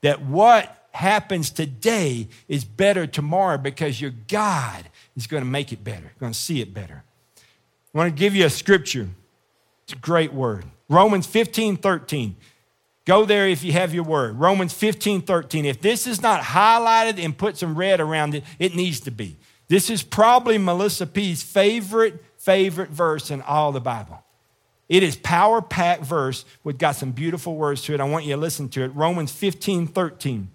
that 0.00 0.22
what 0.22 0.88
happens 0.92 1.50
today 1.50 2.28
is 2.48 2.64
better 2.64 3.06
tomorrow 3.06 3.58
because 3.58 4.00
your 4.00 4.12
God 4.28 4.88
is 5.14 5.26
going 5.26 5.42
to 5.42 5.48
make 5.48 5.72
it 5.72 5.84
better, 5.84 6.10
going 6.18 6.32
to 6.32 6.38
see 6.38 6.62
it 6.62 6.72
better. 6.72 7.04
I 7.94 7.98
want 7.98 8.14
to 8.14 8.18
give 8.18 8.34
you 8.34 8.46
a 8.46 8.50
scripture. 8.50 9.08
It's 9.84 9.92
a 9.92 9.96
great 9.96 10.32
word. 10.32 10.64
Romans 10.88 11.26
15 11.26 11.76
13. 11.76 12.36
Go 13.10 13.24
there 13.24 13.48
if 13.48 13.64
you 13.64 13.72
have 13.72 13.94
your 13.94 14.04
word. 14.04 14.38
Romans 14.38 14.72
15, 14.72 15.22
13. 15.22 15.64
If 15.64 15.80
this 15.80 16.06
is 16.06 16.22
not 16.22 16.42
highlighted 16.42 17.22
and 17.22 17.36
put 17.36 17.56
some 17.56 17.74
red 17.74 17.98
around 18.00 18.34
it, 18.34 18.44
it 18.58 18.76
needs 18.76 19.00
to 19.00 19.10
be. 19.10 19.36
This 19.68 19.90
is 19.90 20.02
probably 20.02 20.58
Melissa 20.58 21.06
P's 21.06 21.42
favorite, 21.42 22.22
favorite 22.40 22.88
verse 22.88 23.30
in 23.30 23.42
all 23.42 23.70
the 23.70 23.80
Bible. 23.80 24.22
It 24.88 25.02
is 25.02 25.14
power 25.14 25.60
packed 25.60 26.02
verse 26.02 26.44
with 26.64 26.78
got 26.78 26.96
some 26.96 27.12
beautiful 27.12 27.54
words 27.54 27.82
to 27.82 27.94
it. 27.94 28.00
I 28.00 28.04
want 28.04 28.24
you 28.24 28.34
to 28.34 28.40
listen 28.40 28.70
to 28.70 28.82
it. 28.82 28.88
Romans 28.88 29.30
15, 29.30 29.86
13. 29.86 30.50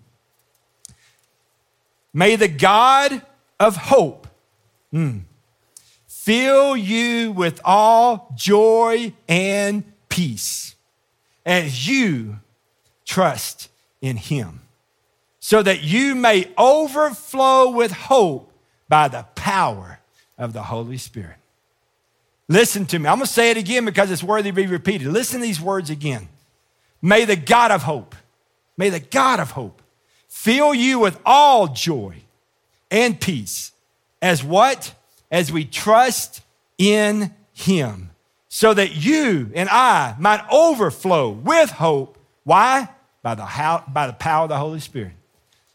May 2.12 2.36
the 2.36 2.48
God 2.48 3.22
of 3.60 3.78
hope 3.78 4.28
mm, 4.92 5.22
fill 6.08 6.76
you 6.76 7.32
with 7.32 7.62
all 7.64 8.34
joy 8.36 9.14
and 9.30 9.84
peace 10.10 10.76
as 11.46 11.88
you 11.88 12.40
trust 13.06 13.70
in 14.02 14.18
him, 14.18 14.62
so 15.40 15.62
that 15.62 15.84
you 15.84 16.16
may 16.16 16.52
overflow 16.58 17.70
with 17.70 17.92
hope 17.92 18.52
by 18.90 19.08
the 19.08 19.24
power 19.36 20.00
of 20.38 20.54
the 20.54 20.64
Holy 20.64 20.98
Spirit. 20.98 21.38
Listen 22.48 22.86
to 22.88 23.00
me. 23.00 23.08
I'm 23.08 23.18
going 23.18 23.26
to 23.26 23.32
say 23.34 23.52
it 23.52 23.58
again 23.58 23.86
because 23.86 24.12
it's 24.12 24.24
worthy 24.24 24.50
to 24.50 24.56
be 24.56 24.68
repeated. 24.68 25.08
Listen 25.08 25.40
to 25.40 25.46
these 25.46 25.62
words 25.62 25.90
again. 25.90 26.30
May 27.02 27.26
the 27.26 27.36
God 27.36 27.72
of 27.72 27.84
hope, 27.84 28.16
may 28.78 28.90
the 28.90 29.00
God 29.00 29.40
of 29.40 29.52
hope 29.52 29.82
fill 30.28 30.74
you 30.74 31.00
with 31.00 31.20
all 31.26 31.68
joy 31.68 32.18
and 32.92 33.20
peace 33.20 33.72
as 34.22 34.44
what? 34.44 34.94
As 35.32 35.52
we 35.52 35.66
trust 35.66 36.42
in 36.78 37.34
him 37.54 38.12
so 38.48 38.74
that 38.74 38.96
you 38.96 39.52
and 39.54 39.68
I 39.70 40.16
might 40.20 40.46
overflow 40.52 41.30
with 41.30 41.72
hope. 41.72 42.18
Why? 42.44 42.90
By 43.22 43.36
the, 43.36 43.46
how, 43.46 43.84
by 43.88 44.08
the 44.08 44.14
power 44.14 44.44
of 44.44 44.50
the 44.50 44.58
Holy 44.58 44.80
Spirit. 44.80 45.14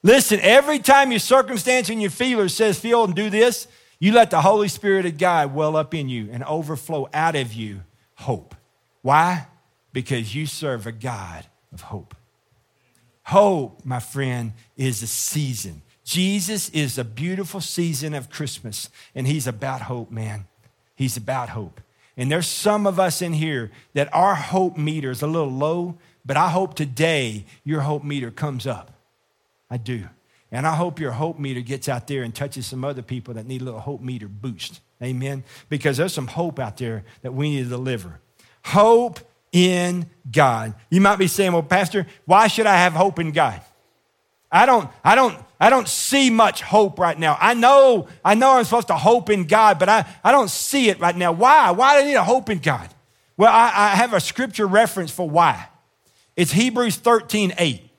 Listen, 0.02 0.40
every 0.40 0.78
time 0.78 1.10
your 1.10 1.20
circumstance 1.20 1.90
and 1.90 2.00
your 2.00 2.10
feeler 2.10 2.48
says, 2.48 2.78
feel 2.78 3.04
and 3.04 3.14
do 3.14 3.28
this, 3.28 3.66
you 4.00 4.12
let 4.12 4.30
the 4.30 4.40
Holy 4.40 4.68
Spirit 4.68 5.06
of 5.06 5.18
God 5.18 5.54
well 5.54 5.76
up 5.76 5.94
in 5.94 6.08
you 6.08 6.30
and 6.32 6.42
overflow 6.42 7.08
out 7.12 7.36
of 7.36 7.52
you 7.52 7.82
hope. 8.14 8.54
Why? 9.02 9.46
Because 9.92 10.34
you 10.34 10.46
serve 10.46 10.86
a 10.86 10.92
God 10.92 11.46
of 11.72 11.82
hope. 11.82 12.16
Hope, 13.24 13.84
my 13.84 14.00
friend, 14.00 14.54
is 14.76 15.02
a 15.02 15.06
season. 15.06 15.82
Jesus 16.02 16.70
is 16.70 16.98
a 16.98 17.04
beautiful 17.04 17.60
season 17.60 18.14
of 18.14 18.30
Christmas, 18.30 18.88
and 19.14 19.26
He's 19.26 19.46
about 19.46 19.82
hope, 19.82 20.10
man. 20.10 20.46
He's 20.96 21.16
about 21.16 21.50
hope. 21.50 21.80
And 22.16 22.30
there's 22.30 22.48
some 22.48 22.86
of 22.86 22.98
us 22.98 23.22
in 23.22 23.34
here 23.34 23.70
that 23.94 24.12
our 24.12 24.34
hope 24.34 24.76
meter 24.76 25.10
is 25.10 25.22
a 25.22 25.26
little 25.26 25.52
low, 25.52 25.98
but 26.24 26.36
I 26.36 26.48
hope 26.48 26.74
today 26.74 27.44
your 27.64 27.82
hope 27.82 28.02
meter 28.02 28.30
comes 28.30 28.66
up. 28.66 28.92
I 29.70 29.76
do. 29.76 30.08
And 30.52 30.66
I 30.66 30.74
hope 30.74 30.98
your 30.98 31.12
hope 31.12 31.38
meter 31.38 31.60
gets 31.60 31.88
out 31.88 32.06
there 32.06 32.22
and 32.22 32.34
touches 32.34 32.66
some 32.66 32.84
other 32.84 33.02
people 33.02 33.34
that 33.34 33.46
need 33.46 33.62
a 33.62 33.64
little 33.64 33.80
hope 33.80 34.00
meter 34.00 34.28
boost. 34.28 34.80
Amen. 35.02 35.44
Because 35.68 35.96
there's 35.96 36.12
some 36.12 36.26
hope 36.26 36.58
out 36.58 36.76
there 36.76 37.04
that 37.22 37.32
we 37.32 37.50
need 37.50 37.64
to 37.64 37.68
deliver. 37.68 38.20
Hope 38.64 39.20
in 39.52 40.10
God. 40.30 40.74
You 40.90 41.00
might 41.00 41.16
be 41.16 41.28
saying, 41.28 41.52
well, 41.52 41.62
Pastor, 41.62 42.06
why 42.24 42.48
should 42.48 42.66
I 42.66 42.76
have 42.76 42.92
hope 42.92 43.18
in 43.18 43.32
God? 43.32 43.60
I 44.52 44.66
don't, 44.66 44.90
I 45.04 45.14
don't, 45.14 45.38
I 45.60 45.70
don't 45.70 45.86
see 45.86 46.28
much 46.28 46.62
hope 46.62 46.98
right 46.98 47.18
now. 47.18 47.38
I 47.40 47.54
know, 47.54 48.08
I 48.24 48.34
know 48.34 48.56
I'm 48.56 48.64
supposed 48.64 48.88
to 48.88 48.96
hope 48.96 49.30
in 49.30 49.44
God, 49.44 49.78
but 49.78 49.88
I, 49.88 50.04
I 50.24 50.32
don't 50.32 50.50
see 50.50 50.88
it 50.88 50.98
right 50.98 51.16
now. 51.16 51.30
Why? 51.30 51.70
Why 51.70 51.96
do 51.96 52.02
I 52.02 52.08
need 52.08 52.14
a 52.14 52.24
hope 52.24 52.50
in 52.50 52.58
God? 52.58 52.88
Well, 53.36 53.52
I, 53.52 53.66
I 53.66 53.88
have 53.96 54.12
a 54.12 54.20
scripture 54.20 54.66
reference 54.66 55.12
for 55.12 55.28
why. 55.28 55.68
It's 56.36 56.52
Hebrews 56.52 56.96
13, 56.96 57.54
8. 57.56 57.90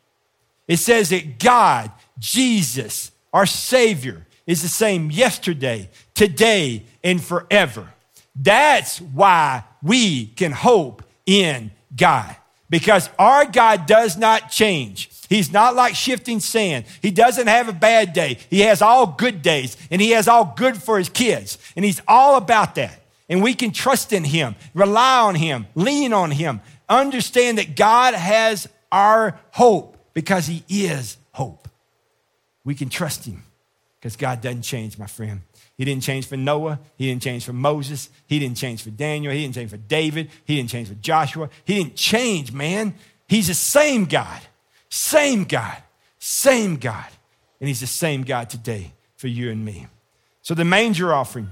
It 0.68 0.78
says 0.78 1.10
that 1.10 1.40
God, 1.40 1.92
Jesus, 2.22 3.12
our 3.34 3.48
Savior, 3.48 4.28
is 4.46 4.62
the 4.62 4.68
same 4.68 5.10
yesterday, 5.10 5.90
today, 6.14 6.86
and 7.04 7.22
forever. 7.22 7.92
That's 8.36 9.02
why 9.02 9.64
we 9.82 10.28
can 10.28 10.52
hope 10.52 11.04
in 11.26 11.72
God 11.96 12.36
because 12.70 13.10
our 13.18 13.46
God 13.46 13.88
does 13.88 14.18
not 14.18 14.52
change. 14.52 15.10
He's 15.30 15.52
not 15.52 15.76
like 15.76 15.96
shifting 15.96 16.40
sand. 16.40 16.86
He 17.02 17.10
doesn't 17.10 17.48
have 17.48 17.68
a 17.68 17.74
bad 17.74 18.14
day. 18.14 18.38
He 18.50 18.62
has 18.62 18.82
all 18.82 19.08
good 19.08 19.42
days 19.42 19.76
and 19.90 20.00
he 20.00 20.12
has 20.12 20.28
all 20.28 20.54
good 20.56 20.78
for 20.78 21.00
his 21.00 21.10
kids. 21.10 21.58
And 21.76 21.84
he's 21.84 22.02
all 22.08 22.38
about 22.38 22.76
that. 22.76 23.02
And 23.30 23.42
we 23.42 23.54
can 23.56 23.72
trust 23.72 24.14
in 24.14 24.26
him, 24.26 24.56
rely 24.74 25.22
on 25.22 25.36
him, 25.36 25.66
lean 25.74 26.14
on 26.14 26.32
him, 26.32 26.62
understand 26.88 27.58
that 27.58 27.76
God 27.76 28.14
has 28.14 28.68
our 28.92 29.40
hope 29.52 29.98
because 30.14 30.48
he 30.48 30.64
is. 30.70 31.18
We 32.64 32.76
can 32.76 32.90
trust 32.90 33.26
him 33.26 33.44
because 34.00 34.16
God 34.16 34.42
doesn't 34.42 34.64
change, 34.64 34.98
my 34.98 35.08
friend. 35.08 35.42
He 35.78 35.86
didn't 35.86 36.04
change 36.04 36.28
for 36.28 36.38
Noah. 36.38 36.80
He 36.98 37.08
didn't 37.10 37.24
change 37.24 37.46
for 37.46 37.54
Moses. 37.54 38.10
He 38.28 38.40
didn't 38.40 38.58
change 38.58 38.84
for 38.84 38.92
Daniel. 38.92 39.34
He 39.34 39.42
didn't 39.42 39.56
change 39.56 39.72
for 39.72 39.78
David. 39.78 40.30
He 40.46 40.58
didn't 40.58 40.70
change 40.70 40.90
for 40.90 40.96
Joshua. 40.96 41.50
He 41.66 41.76
didn't 41.76 41.96
change, 41.96 42.52
man. 42.52 42.94
He's 43.28 43.48
the 43.48 43.54
same 43.54 44.06
God. 44.06 44.42
Same 44.92 45.46
God, 45.46 45.78
same 46.20 46.76
God. 46.76 47.08
And 47.60 47.68
He's 47.70 47.80
the 47.80 47.88
same 47.88 48.24
God 48.24 48.50
today 48.50 48.92
for 49.16 49.30
you 49.30 49.50
and 49.50 49.64
me. 49.64 49.88
So 50.42 50.54
the 50.54 50.66
manger 50.66 51.14
offering, 51.14 51.50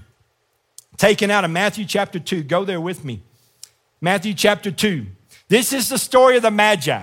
taken 0.98 1.32
out 1.32 1.46
of 1.46 1.51
Matthew 1.51 1.86
chapter 1.86 2.20
2, 2.20 2.44
go 2.44 2.66
there 2.66 2.82
with 2.82 3.06
me. 3.06 3.22
Matthew 4.01 4.34
chapter 4.34 4.72
2. 4.72 5.06
This 5.48 5.72
is 5.72 5.88
the 5.88 5.98
story 5.98 6.36
of 6.36 6.44
the 6.44 6.51
Magi. 6.51 7.01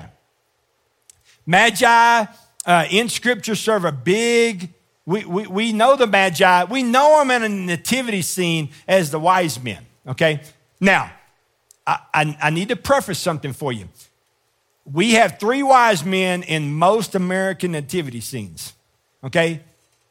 Magi 1.47 2.27
uh, 2.67 2.87
in 2.91 3.09
Scripture 3.09 3.55
serve 3.55 3.85
a 3.85 3.93
big, 3.93 4.75
we, 5.07 5.25
we, 5.25 5.47
we 5.47 5.73
know 5.73 5.97
the 5.97 6.07
Magi, 6.07 6.65
we 6.65 6.83
know 6.83 7.19
them 7.19 7.31
in 7.31 7.43
a 7.43 7.49
nativity 7.49 8.23
scene 8.23 8.69
as 8.87 9.11
the 9.11 9.19
wise 9.19 9.63
men, 9.63 9.87
okay? 10.07 10.43
Now, 10.81 11.11
I, 11.87 11.99
I, 12.13 12.39
I 12.43 12.51
need 12.51 12.69
to 12.69 12.77
preface 12.77 13.19
something 13.19 13.53
for 13.53 13.73
you 13.73 13.89
we 14.91 15.13
have 15.13 15.39
three 15.39 15.63
wise 15.63 16.05
men 16.05 16.43
in 16.43 16.75
most 16.75 17.15
American 17.15 17.73
nativity 17.73 18.21
scenes. 18.21 18.73
Okay? 19.25 19.61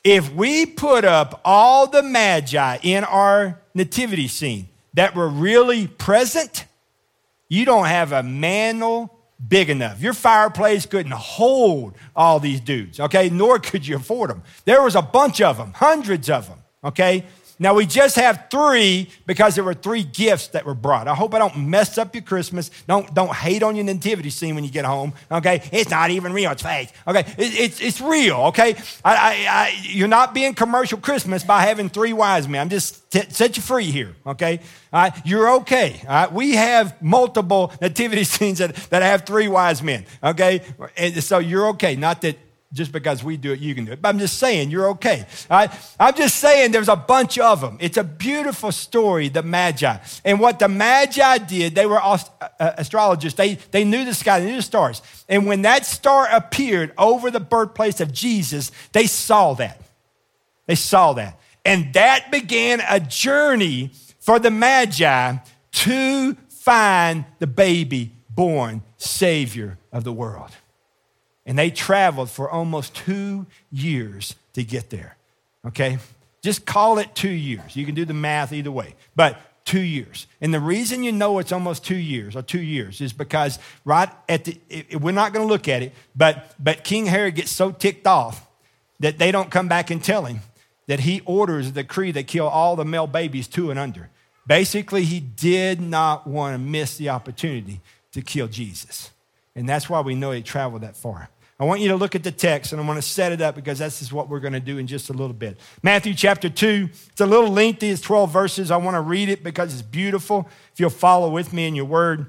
If 0.03 0.33
we 0.33 0.65
put 0.65 1.05
up 1.05 1.41
all 1.45 1.87
the 1.87 2.03
magi 2.03 2.77
in 2.83 3.03
our 3.03 3.59
nativity 3.73 4.27
scene 4.27 4.67
that 4.93 5.15
were 5.15 5.27
really 5.27 5.87
present, 5.87 6.65
you 7.47 7.65
don't 7.65 7.85
have 7.85 8.11
a 8.11 8.21
mantle 8.21 9.14
big 9.47 9.69
enough. 9.69 10.01
Your 10.01 10.13
fireplace 10.13 10.85
couldn't 10.85 11.13
hold 11.13 11.95
all 12.15 12.39
these 12.39 12.59
dudes, 12.59 12.99
okay? 12.99 13.29
Nor 13.29 13.59
could 13.59 13.85
you 13.85 13.97
afford 13.97 14.29
them. 14.29 14.43
There 14.65 14.81
was 14.81 14.95
a 14.95 15.01
bunch 15.01 15.41
of 15.41 15.57
them, 15.57 15.73
hundreds 15.73 16.29
of 16.29 16.47
them, 16.47 16.59
okay? 16.83 17.25
Now 17.57 17.73
we 17.73 17.85
just 17.85 18.17
have 18.17 18.47
three 18.51 19.09
because 19.25 19.55
there 19.55 19.63
were 19.63 19.73
three 19.73 20.03
gifts 20.03 20.49
that 20.49 20.65
were 20.65 20.73
brought. 20.73 21.07
I 21.07 21.15
hope 21.15 21.33
I 21.33 21.39
don't 21.39 21.69
mess 21.69 21.97
up 21.97 22.13
your 22.13 22.23
Christmas. 22.23 22.69
Don't, 22.87 23.13
don't 23.13 23.33
hate 23.33 23.63
on 23.63 23.75
your 23.75 23.85
nativity 23.85 24.29
scene 24.29 24.55
when 24.55 24.65
you 24.65 24.69
get 24.69 24.83
home. 24.83 25.13
Okay, 25.31 25.61
it's 25.71 25.89
not 25.89 26.09
even 26.09 26.33
real. 26.33 26.51
It's 26.51 26.61
fake. 26.61 26.89
Okay, 27.07 27.21
it, 27.21 27.35
it's, 27.37 27.79
it's 27.79 28.01
real. 28.01 28.35
Okay, 28.47 28.75
I, 29.05 29.15
I, 29.15 29.47
I, 29.49 29.79
you're 29.83 30.09
not 30.09 30.33
being 30.33 30.53
commercial 30.53 30.97
Christmas 30.97 31.43
by 31.43 31.61
having 31.61 31.87
three 31.87 32.11
wise 32.11 32.47
men. 32.47 32.61
I'm 32.61 32.69
just 32.69 33.09
t- 33.09 33.23
set 33.29 33.55
you 33.55 33.63
free 33.63 33.85
here. 33.85 34.15
Okay, 34.27 34.59
you're 35.23 35.49
okay. 35.61 36.27
We 36.33 36.55
have 36.55 37.01
multiple 37.01 37.71
nativity 37.81 38.23
scenes 38.25 38.57
that, 38.57 38.75
that 38.89 39.01
have 39.01 39.25
three 39.25 39.47
wise 39.47 39.81
men. 39.81 40.05
Okay, 40.21 40.61
and 40.97 41.23
so 41.23 41.39
you're 41.39 41.67
okay. 41.69 41.95
Not 41.95 42.21
that 42.21 42.37
just 42.75 42.91
because 42.91 43.23
we 43.23 43.37
do 43.37 43.53
it, 43.53 43.59
you 43.59 43.73
can 43.73 43.85
do 43.85 43.93
it. 43.93 44.01
But 44.01 44.09
I'm 44.09 44.19
just 44.19 44.37
saying, 44.37 44.69
you're 44.69 44.89
okay. 44.89 45.25
I'm 45.49 46.13
just 46.15 46.35
saying 46.35 46.71
there's 46.71 46.89
a 46.89 46.95
bunch 46.95 47.39
of 47.39 47.61
them. 47.61 47.77
It's 47.79 47.95
a 47.95 48.03
beautiful 48.03 48.73
story, 48.73 49.29
the 49.29 49.41
Magi. 49.41 49.97
And 50.25 50.41
what 50.41 50.59
the 50.59 50.67
Magi 50.67 51.37
did, 51.39 51.73
they 51.73 51.85
were 51.85 52.01
uh, 52.03 52.19
astrologers. 52.59 53.33
They, 53.33 53.55
they 53.71 53.85
knew 53.85 54.03
the 54.03 54.13
sky, 54.13 54.41
they 54.41 54.47
knew 54.47 54.57
the 54.57 54.61
stars. 54.61 55.01
And 55.29 55.47
when 55.47 55.61
that 55.61 55.85
star 55.85 56.27
appeared 56.29 56.91
over 56.97 57.31
the 57.31 57.39
birthplace 57.39 58.01
of 58.01 58.11
Jesus, 58.11 58.71
they 58.91 59.07
saw 59.07 59.53
that. 59.53 59.81
They 60.67 60.75
saw 60.75 61.13
that. 61.13 61.39
And 61.63 61.93
that 61.93 62.29
began 62.29 62.81
a 62.87 62.99
journey 62.99 63.91
for 64.19 64.37
the 64.37 64.51
Magi 64.51 65.37
to 65.71 66.33
find 66.49 67.25
the 67.39 67.47
baby 67.47 68.11
born 68.29 68.83
Savior 68.97 69.77
of 69.93 70.03
the 70.03 70.11
world. 70.11 70.51
And 71.45 71.57
they 71.57 71.69
traveled 71.69 72.29
for 72.29 72.49
almost 72.49 72.95
two 72.95 73.45
years 73.71 74.35
to 74.53 74.63
get 74.63 74.89
there. 74.89 75.15
Okay? 75.65 75.99
Just 76.41 76.65
call 76.65 76.97
it 76.97 77.13
two 77.15 77.29
years. 77.29 77.75
You 77.75 77.85
can 77.85 77.95
do 77.95 78.05
the 78.05 78.13
math 78.13 78.53
either 78.53 78.71
way, 78.71 78.95
but 79.15 79.39
two 79.65 79.81
years. 79.81 80.27
And 80.41 80.53
the 80.53 80.59
reason 80.59 81.03
you 81.03 81.11
know 81.11 81.39
it's 81.39 81.51
almost 81.51 81.83
two 81.83 81.95
years 81.95 82.35
or 82.35 82.41
two 82.41 82.61
years 82.61 83.01
is 83.01 83.13
because 83.13 83.59
right 83.83 84.09
at 84.29 84.45
the, 84.45 84.57
it, 84.69 85.01
we're 85.01 85.11
not 85.11 85.33
going 85.33 85.45
to 85.45 85.51
look 85.51 85.67
at 85.67 85.81
it, 85.81 85.93
but, 86.15 86.53
but 86.59 86.83
King 86.83 87.07
Herod 87.07 87.35
gets 87.35 87.51
so 87.51 87.71
ticked 87.71 88.07
off 88.07 88.47
that 88.99 89.17
they 89.17 89.31
don't 89.31 89.51
come 89.51 89.67
back 89.67 89.89
and 89.89 90.03
tell 90.03 90.25
him 90.25 90.41
that 90.87 91.01
he 91.01 91.21
orders 91.25 91.71
the 91.71 91.81
decree 91.83 92.11
that 92.11 92.27
kill 92.27 92.47
all 92.47 92.75
the 92.75 92.85
male 92.85 93.07
babies 93.07 93.47
two 93.47 93.71
and 93.71 93.79
under. 93.79 94.09
Basically, 94.47 95.03
he 95.03 95.19
did 95.19 95.81
not 95.81 96.27
want 96.27 96.53
to 96.53 96.59
miss 96.59 96.97
the 96.97 97.09
opportunity 97.09 97.81
to 98.11 98.21
kill 98.21 98.47
Jesus. 98.47 99.11
And 99.55 99.67
that's 99.67 99.89
why 99.89 100.01
we 100.01 100.13
know 100.13 100.31
he 100.31 100.43
traveled 100.43 100.83
that 100.83 100.95
far. 100.95 101.29
I 101.57 101.63
want 101.63 101.79
you 101.79 101.87
to 101.89 101.95
look 101.95 102.15
at 102.15 102.23
the 102.23 102.31
text 102.31 102.73
and 102.73 102.81
I 102.81 102.85
want 102.85 102.97
to 102.97 103.07
set 103.07 103.31
it 103.31 103.39
up 103.39 103.55
because 103.55 103.79
this 103.79 104.01
is 104.01 104.11
what 104.11 104.27
we're 104.27 104.41
going 104.41 104.53
to 104.53 104.59
do 104.59 104.77
in 104.77 104.87
just 104.87 105.09
a 105.09 105.13
little 105.13 105.33
bit. 105.33 105.57
Matthew 105.81 106.13
chapter 106.13 106.49
2, 106.49 106.89
it's 106.91 107.21
a 107.21 107.25
little 107.25 107.49
lengthy, 107.49 107.89
it's 107.89 108.01
12 108.01 108.29
verses. 108.29 108.71
I 108.71 108.77
want 108.77 108.95
to 108.95 109.01
read 109.01 109.29
it 109.29 109.41
because 109.41 109.73
it's 109.73 109.81
beautiful. 109.81 110.49
If 110.73 110.79
you'll 110.81 110.89
follow 110.89 111.29
with 111.29 111.53
me 111.53 111.65
in 111.65 111.73
your 111.73 111.85
word. 111.85 112.25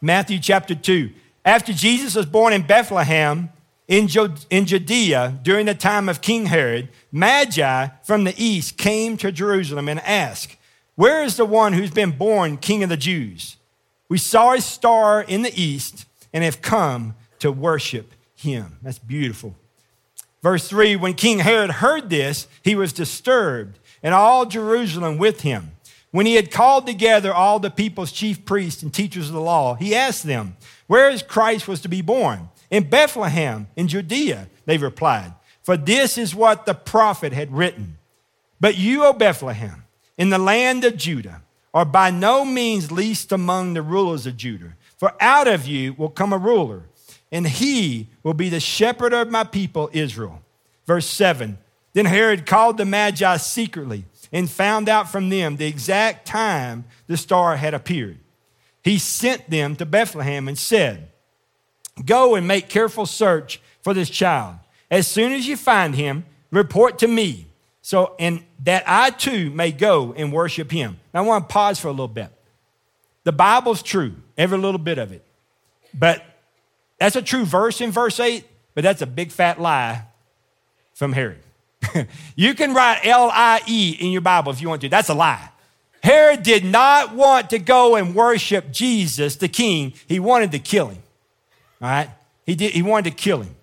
Matthew 0.00 0.38
chapter 0.38 0.76
2. 0.76 1.10
After 1.44 1.72
Jesus 1.72 2.14
was 2.14 2.26
born 2.26 2.52
in 2.52 2.62
Bethlehem 2.62 3.50
in 3.88 4.06
Judea 4.06 5.40
during 5.42 5.66
the 5.66 5.74
time 5.74 6.08
of 6.08 6.20
King 6.20 6.46
Herod, 6.46 6.90
Magi 7.10 7.88
from 8.04 8.24
the 8.24 8.34
east 8.36 8.78
came 8.78 9.16
to 9.16 9.32
Jerusalem 9.32 9.88
and 9.88 10.00
asked, 10.00 10.56
Where 10.94 11.22
is 11.24 11.36
the 11.36 11.44
one 11.44 11.72
who's 11.72 11.90
been 11.90 12.12
born 12.12 12.58
King 12.58 12.84
of 12.84 12.88
the 12.90 12.96
Jews? 12.96 13.56
We 14.08 14.18
saw 14.18 14.52
a 14.52 14.60
star 14.60 15.20
in 15.20 15.42
the 15.42 15.60
east 15.60 16.06
and 16.32 16.44
have 16.44 16.62
come 16.62 17.14
to 17.44 17.52
worship 17.52 18.14
him. 18.34 18.78
That's 18.80 18.98
beautiful. 18.98 19.54
Verse 20.42 20.66
3 20.66 20.96
When 20.96 21.12
King 21.12 21.40
Herod 21.40 21.72
heard 21.72 22.08
this, 22.08 22.48
he 22.62 22.74
was 22.74 22.90
disturbed, 22.94 23.78
and 24.02 24.14
all 24.14 24.46
Jerusalem 24.46 25.18
with 25.18 25.42
him. 25.42 25.72
When 26.10 26.24
he 26.24 26.36
had 26.36 26.50
called 26.50 26.86
together 26.86 27.34
all 27.34 27.58
the 27.60 27.68
people's 27.68 28.12
chief 28.12 28.46
priests 28.46 28.82
and 28.82 28.94
teachers 28.94 29.28
of 29.28 29.34
the 29.34 29.42
law, 29.42 29.74
he 29.74 29.94
asked 29.94 30.22
them, 30.22 30.56
Where 30.86 31.10
is 31.10 31.22
Christ 31.22 31.68
was 31.68 31.82
to 31.82 31.88
be 31.88 32.00
born? 32.00 32.48
In 32.70 32.88
Bethlehem, 32.88 33.68
in 33.76 33.88
Judea, 33.88 34.48
they 34.64 34.78
replied, 34.78 35.34
For 35.62 35.76
this 35.76 36.16
is 36.16 36.34
what 36.34 36.64
the 36.64 36.72
prophet 36.72 37.34
had 37.34 37.52
written. 37.52 37.98
But 38.58 38.78
you, 38.78 39.04
O 39.04 39.12
Bethlehem, 39.12 39.84
in 40.16 40.30
the 40.30 40.38
land 40.38 40.82
of 40.84 40.96
Judah, 40.96 41.42
are 41.74 41.84
by 41.84 42.10
no 42.10 42.46
means 42.46 42.90
least 42.90 43.32
among 43.32 43.74
the 43.74 43.82
rulers 43.82 44.24
of 44.24 44.38
Judah, 44.38 44.76
for 44.96 45.12
out 45.20 45.46
of 45.46 45.66
you 45.66 45.92
will 45.92 46.08
come 46.08 46.32
a 46.32 46.38
ruler 46.38 46.84
and 47.32 47.46
he 47.46 48.08
will 48.22 48.34
be 48.34 48.48
the 48.48 48.60
shepherd 48.60 49.12
of 49.12 49.30
my 49.30 49.44
people 49.44 49.90
Israel. 49.92 50.42
Verse 50.86 51.06
7 51.06 51.58
Then 51.92 52.06
Herod 52.06 52.46
called 52.46 52.76
the 52.76 52.84
Magi 52.84 53.36
secretly 53.38 54.04
and 54.32 54.50
found 54.50 54.88
out 54.88 55.10
from 55.10 55.28
them 55.28 55.56
the 55.56 55.66
exact 55.66 56.26
time 56.26 56.84
the 57.06 57.16
star 57.16 57.56
had 57.56 57.74
appeared. 57.74 58.18
He 58.82 58.98
sent 58.98 59.48
them 59.48 59.76
to 59.76 59.86
Bethlehem 59.86 60.46
and 60.46 60.58
said, 60.58 61.10
Go 62.04 62.34
and 62.34 62.46
make 62.46 62.68
careful 62.68 63.06
search 63.06 63.60
for 63.82 63.94
this 63.94 64.10
child. 64.10 64.56
As 64.90 65.06
soon 65.06 65.32
as 65.32 65.46
you 65.46 65.56
find 65.56 65.94
him, 65.94 66.24
report 66.50 66.98
to 66.98 67.08
me, 67.08 67.46
so 67.80 68.14
and 68.18 68.44
that 68.64 68.84
I 68.86 69.10
too 69.10 69.50
may 69.50 69.72
go 69.72 70.12
and 70.16 70.32
worship 70.32 70.70
him. 70.70 70.98
Now 71.12 71.22
I 71.22 71.26
want 71.26 71.48
to 71.48 71.52
pause 71.52 71.78
for 71.78 71.88
a 71.88 71.92
little 71.92 72.08
bit. 72.08 72.30
The 73.24 73.32
Bible's 73.32 73.82
true, 73.82 74.14
every 74.36 74.58
little 74.58 74.78
bit 74.78 74.98
of 74.98 75.12
it. 75.12 75.24
But 75.92 76.22
that's 76.98 77.16
a 77.16 77.22
true 77.22 77.44
verse 77.44 77.80
in 77.80 77.90
verse 77.90 78.20
8, 78.20 78.44
but 78.74 78.84
that's 78.84 79.02
a 79.02 79.06
big 79.06 79.30
fat 79.30 79.60
lie 79.60 80.04
from 80.94 81.12
Herod. 81.12 81.40
you 82.36 82.54
can 82.54 82.74
write 82.74 83.00
L 83.04 83.30
I 83.32 83.60
E 83.66 83.96
in 84.00 84.10
your 84.10 84.20
Bible 84.20 84.52
if 84.52 84.60
you 84.60 84.68
want 84.68 84.80
to. 84.82 84.88
That's 84.88 85.08
a 85.08 85.14
lie. 85.14 85.50
Herod 86.02 86.42
did 86.42 86.64
not 86.64 87.14
want 87.14 87.50
to 87.50 87.58
go 87.58 87.96
and 87.96 88.14
worship 88.14 88.70
Jesus, 88.70 89.36
the 89.36 89.48
king. 89.48 89.94
He 90.06 90.20
wanted 90.20 90.52
to 90.52 90.58
kill 90.58 90.88
him. 90.88 91.02
All 91.80 91.88
right? 91.88 92.10
He, 92.44 92.54
did, 92.54 92.72
he 92.72 92.82
wanted 92.82 93.10
to 93.10 93.16
kill 93.16 93.40
him. 93.40 93.54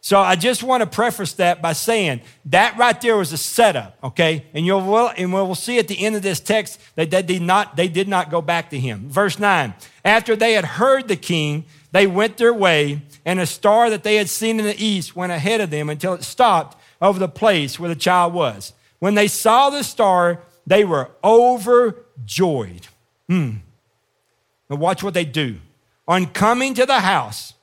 So 0.00 0.18
I 0.18 0.34
just 0.34 0.64
want 0.64 0.80
to 0.80 0.86
preface 0.86 1.34
that 1.34 1.62
by 1.62 1.74
saying 1.74 2.22
that 2.46 2.76
right 2.76 2.98
there 3.00 3.16
was 3.16 3.32
a 3.32 3.36
setup, 3.36 3.98
okay? 4.02 4.46
And 4.52 4.66
you'll 4.66 5.10
and 5.10 5.32
we'll 5.32 5.54
see 5.54 5.78
at 5.78 5.86
the 5.86 6.04
end 6.04 6.16
of 6.16 6.22
this 6.22 6.40
text 6.40 6.80
that 6.96 7.10
they 7.10 7.22
did 7.22 7.40
not 7.40 7.76
they 7.76 7.86
did 7.86 8.08
not 8.08 8.28
go 8.28 8.42
back 8.42 8.70
to 8.70 8.78
him. 8.80 9.08
Verse 9.08 9.38
9. 9.38 9.72
After 10.04 10.34
they 10.34 10.54
had 10.54 10.64
heard 10.64 11.06
the 11.06 11.14
king, 11.14 11.66
they 11.92 12.06
went 12.06 12.38
their 12.38 12.54
way, 12.54 13.02
and 13.24 13.38
a 13.38 13.46
star 13.46 13.90
that 13.90 14.02
they 14.02 14.16
had 14.16 14.28
seen 14.28 14.58
in 14.58 14.66
the 14.66 14.82
east 14.82 15.14
went 15.14 15.32
ahead 15.32 15.60
of 15.60 15.70
them 15.70 15.88
until 15.88 16.14
it 16.14 16.24
stopped 16.24 16.78
over 17.00 17.18
the 17.18 17.28
place 17.28 17.78
where 17.78 17.88
the 17.88 17.96
child 17.96 18.32
was. 18.32 18.72
When 18.98 19.14
they 19.14 19.28
saw 19.28 19.70
the 19.70 19.82
star, 19.82 20.40
they 20.66 20.84
were 20.84 21.10
overjoyed. 21.22 22.86
Hmm. 23.28 23.56
Now, 24.70 24.76
watch 24.76 25.02
what 25.02 25.14
they 25.14 25.24
do. 25.24 25.56
On 26.08 26.26
coming 26.26 26.74
to 26.74 26.86
the 26.86 27.00
house, 27.00 27.54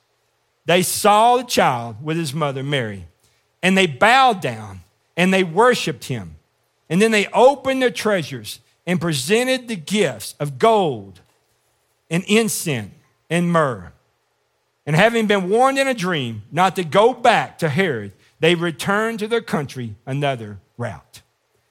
they 0.64 0.82
saw 0.82 1.36
the 1.36 1.44
child 1.44 1.96
with 2.02 2.16
his 2.16 2.32
mother, 2.32 2.62
Mary, 2.62 3.06
and 3.62 3.76
they 3.76 3.86
bowed 3.86 4.40
down 4.40 4.80
and 5.16 5.34
they 5.34 5.42
worshiped 5.44 6.04
him. 6.04 6.36
And 6.88 7.02
then 7.02 7.10
they 7.10 7.26
opened 7.28 7.82
their 7.82 7.90
treasures 7.90 8.60
and 8.86 9.00
presented 9.00 9.68
the 9.68 9.76
gifts 9.76 10.34
of 10.38 10.58
gold 10.58 11.20
and 12.08 12.24
incense 12.28 12.92
and 13.28 13.50
myrrh. 13.52 13.92
And 14.90 14.96
having 14.96 15.28
been 15.28 15.48
warned 15.48 15.78
in 15.78 15.86
a 15.86 15.94
dream 15.94 16.42
not 16.50 16.74
to 16.74 16.82
go 16.82 17.14
back 17.14 17.58
to 17.58 17.68
Herod, 17.68 18.10
they 18.40 18.56
returned 18.56 19.20
to 19.20 19.28
their 19.28 19.40
country 19.40 19.94
another 20.04 20.58
route. 20.76 21.22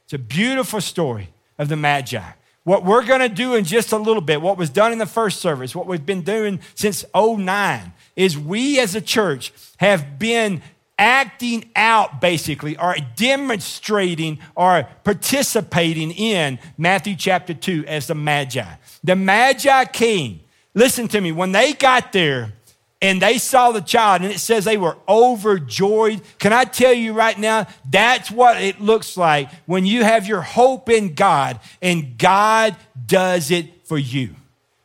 It's 0.05 0.13
a 0.13 0.17
beautiful 0.17 0.79
story 0.79 1.33
of 1.57 1.67
the 1.67 1.75
Magi. 1.75 2.23
What 2.63 2.85
we're 2.85 3.03
going 3.03 3.19
to 3.19 3.27
do 3.27 3.55
in 3.55 3.65
just 3.65 3.91
a 3.91 3.97
little 3.97 4.21
bit, 4.21 4.41
what 4.41 4.57
was 4.57 4.69
done 4.69 4.93
in 4.93 4.99
the 4.99 5.05
first 5.05 5.41
service, 5.41 5.75
what 5.75 5.85
we've 5.85 6.05
been 6.05 6.21
doing 6.21 6.61
since 6.75 7.03
09, 7.13 7.91
is 8.15 8.37
we 8.37 8.79
as 8.79 8.95
a 8.95 9.01
church 9.01 9.51
have 9.79 10.17
been 10.17 10.61
acting 10.97 11.69
out 11.75 12.21
basically 12.21 12.77
or 12.77 12.95
demonstrating 13.17 14.39
or 14.55 14.87
participating 15.03 16.11
in 16.11 16.57
Matthew 16.77 17.17
chapter 17.17 17.53
2 17.53 17.83
as 17.85 18.07
the 18.07 18.15
Magi. 18.15 18.75
The 19.03 19.17
Magi 19.17 19.83
came. 19.91 20.39
Listen 20.73 21.09
to 21.09 21.19
me, 21.19 21.33
when 21.33 21.51
they 21.51 21.73
got 21.73 22.13
there, 22.13 22.53
and 23.01 23.21
they 23.21 23.37
saw 23.37 23.71
the 23.71 23.81
child, 23.81 24.21
and 24.21 24.31
it 24.31 24.39
says 24.39 24.65
they 24.65 24.77
were 24.77 24.97
overjoyed. 25.07 26.21
Can 26.37 26.51
I 26.51 26.65
tell 26.65 26.93
you 26.93 27.13
right 27.13 27.37
now, 27.37 27.67
that's 27.89 28.29
what 28.29 28.61
it 28.61 28.81
looks 28.81 29.15
like 29.15 29.49
when 29.65 29.85
you 29.85 30.03
have 30.03 30.27
your 30.27 30.41
hope 30.41 30.89
in 30.89 31.13
God 31.13 31.59
and 31.81 32.17
God 32.17 32.75
does 33.05 33.51
it 33.51 33.87
for 33.87 33.97
you. 33.97 34.35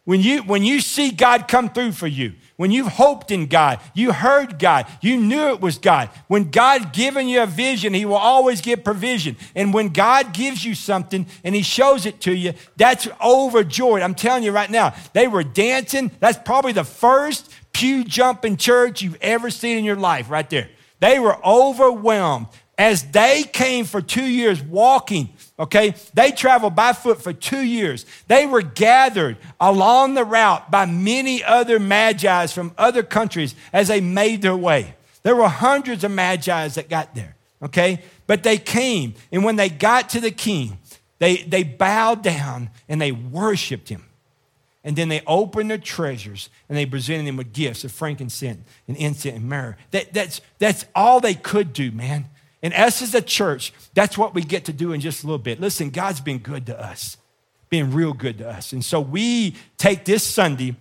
When 0.04 0.20
you, 0.20 0.42
when 0.42 0.62
you 0.62 0.80
see 0.80 1.10
God 1.10 1.48
come 1.48 1.70
through 1.70 1.92
for 1.92 2.06
you, 2.06 2.34
when 2.56 2.70
you've 2.70 2.86
hoped 2.86 3.32
in 3.32 3.46
God, 3.46 3.80
you 3.94 4.12
heard 4.12 4.60
God, 4.60 4.86
you 5.00 5.16
knew 5.16 5.48
it 5.48 5.60
was 5.60 5.78
God. 5.78 6.08
When 6.28 6.52
God 6.52 6.92
given 6.92 7.26
you 7.26 7.42
a 7.42 7.46
vision, 7.46 7.94
He 7.94 8.04
will 8.04 8.14
always 8.14 8.60
give 8.60 8.84
provision. 8.84 9.36
And 9.56 9.74
when 9.74 9.88
God 9.88 10.32
gives 10.32 10.64
you 10.64 10.76
something 10.76 11.26
and 11.42 11.54
He 11.54 11.62
shows 11.62 12.06
it 12.06 12.20
to 12.20 12.32
you, 12.32 12.52
that's 12.76 13.08
overjoyed. 13.20 14.02
I'm 14.02 14.14
telling 14.14 14.44
you 14.44 14.52
right 14.52 14.70
now, 14.70 14.94
they 15.14 15.26
were 15.26 15.42
dancing. 15.42 16.12
That's 16.20 16.38
probably 16.38 16.72
the 16.72 16.84
first 16.84 17.50
pew 17.74 18.04
jumping 18.04 18.56
church 18.56 19.02
you've 19.02 19.18
ever 19.20 19.50
seen 19.50 19.76
in 19.76 19.84
your 19.84 19.96
life, 19.96 20.30
right 20.30 20.48
there. 20.48 20.70
They 21.00 21.18
were 21.18 21.36
overwhelmed 21.44 22.46
as 22.78 23.04
they 23.10 23.42
came 23.42 23.84
for 23.84 24.00
two 24.00 24.24
years 24.24 24.62
walking. 24.62 25.28
Okay, 25.58 25.94
they 26.14 26.32
traveled 26.32 26.74
by 26.74 26.92
foot 26.92 27.22
for 27.22 27.32
two 27.32 27.60
years. 27.60 28.06
They 28.26 28.46
were 28.46 28.62
gathered 28.62 29.36
along 29.60 30.14
the 30.14 30.24
route 30.24 30.70
by 30.70 30.86
many 30.86 31.44
other 31.44 31.78
magi's 31.78 32.52
from 32.52 32.72
other 32.78 33.02
countries 33.02 33.54
as 33.72 33.88
they 33.88 34.00
made 34.00 34.42
their 34.42 34.56
way. 34.56 34.94
There 35.22 35.36
were 35.36 35.48
hundreds 35.48 36.04
of 36.04 36.10
magi's 36.10 36.74
that 36.76 36.88
got 36.88 37.14
there. 37.14 37.36
Okay, 37.62 38.02
but 38.26 38.42
they 38.42 38.58
came, 38.58 39.14
and 39.32 39.44
when 39.44 39.56
they 39.56 39.68
got 39.68 40.10
to 40.10 40.20
the 40.20 40.30
king, 40.30 40.78
they, 41.18 41.36
they 41.36 41.62
bowed 41.62 42.22
down 42.22 42.70
and 42.88 43.00
they 43.00 43.12
worshiped 43.12 43.88
him. 43.88 44.04
And 44.84 44.96
then 44.96 45.08
they 45.08 45.22
opened 45.26 45.70
their 45.70 45.78
treasures 45.78 46.50
and 46.68 46.76
they 46.76 46.84
presented 46.84 47.26
them 47.26 47.38
with 47.38 47.54
gifts 47.54 47.84
of 47.84 47.92
frankincense 47.92 48.60
and 48.86 48.96
incense 48.98 49.36
and 49.36 49.48
myrrh. 49.48 49.76
That, 49.92 50.12
that's, 50.12 50.42
that's 50.58 50.84
all 50.94 51.20
they 51.20 51.34
could 51.34 51.72
do, 51.72 51.90
man. 51.90 52.26
And 52.62 52.74
us 52.74 53.00
as 53.00 53.14
a 53.14 53.22
church, 53.22 53.72
that's 53.94 54.16
what 54.16 54.34
we 54.34 54.42
get 54.42 54.66
to 54.66 54.72
do 54.72 54.92
in 54.92 55.00
just 55.00 55.24
a 55.24 55.26
little 55.26 55.38
bit. 55.38 55.60
Listen, 55.60 55.90
God's 55.90 56.20
been 56.20 56.38
good 56.38 56.66
to 56.66 56.78
us, 56.78 57.16
being 57.70 57.92
real 57.92 58.12
good 58.12 58.38
to 58.38 58.48
us. 58.48 58.72
And 58.72 58.84
so 58.84 59.00
we 59.00 59.56
take 59.78 60.04
this 60.04 60.22
Sunday 60.22 60.76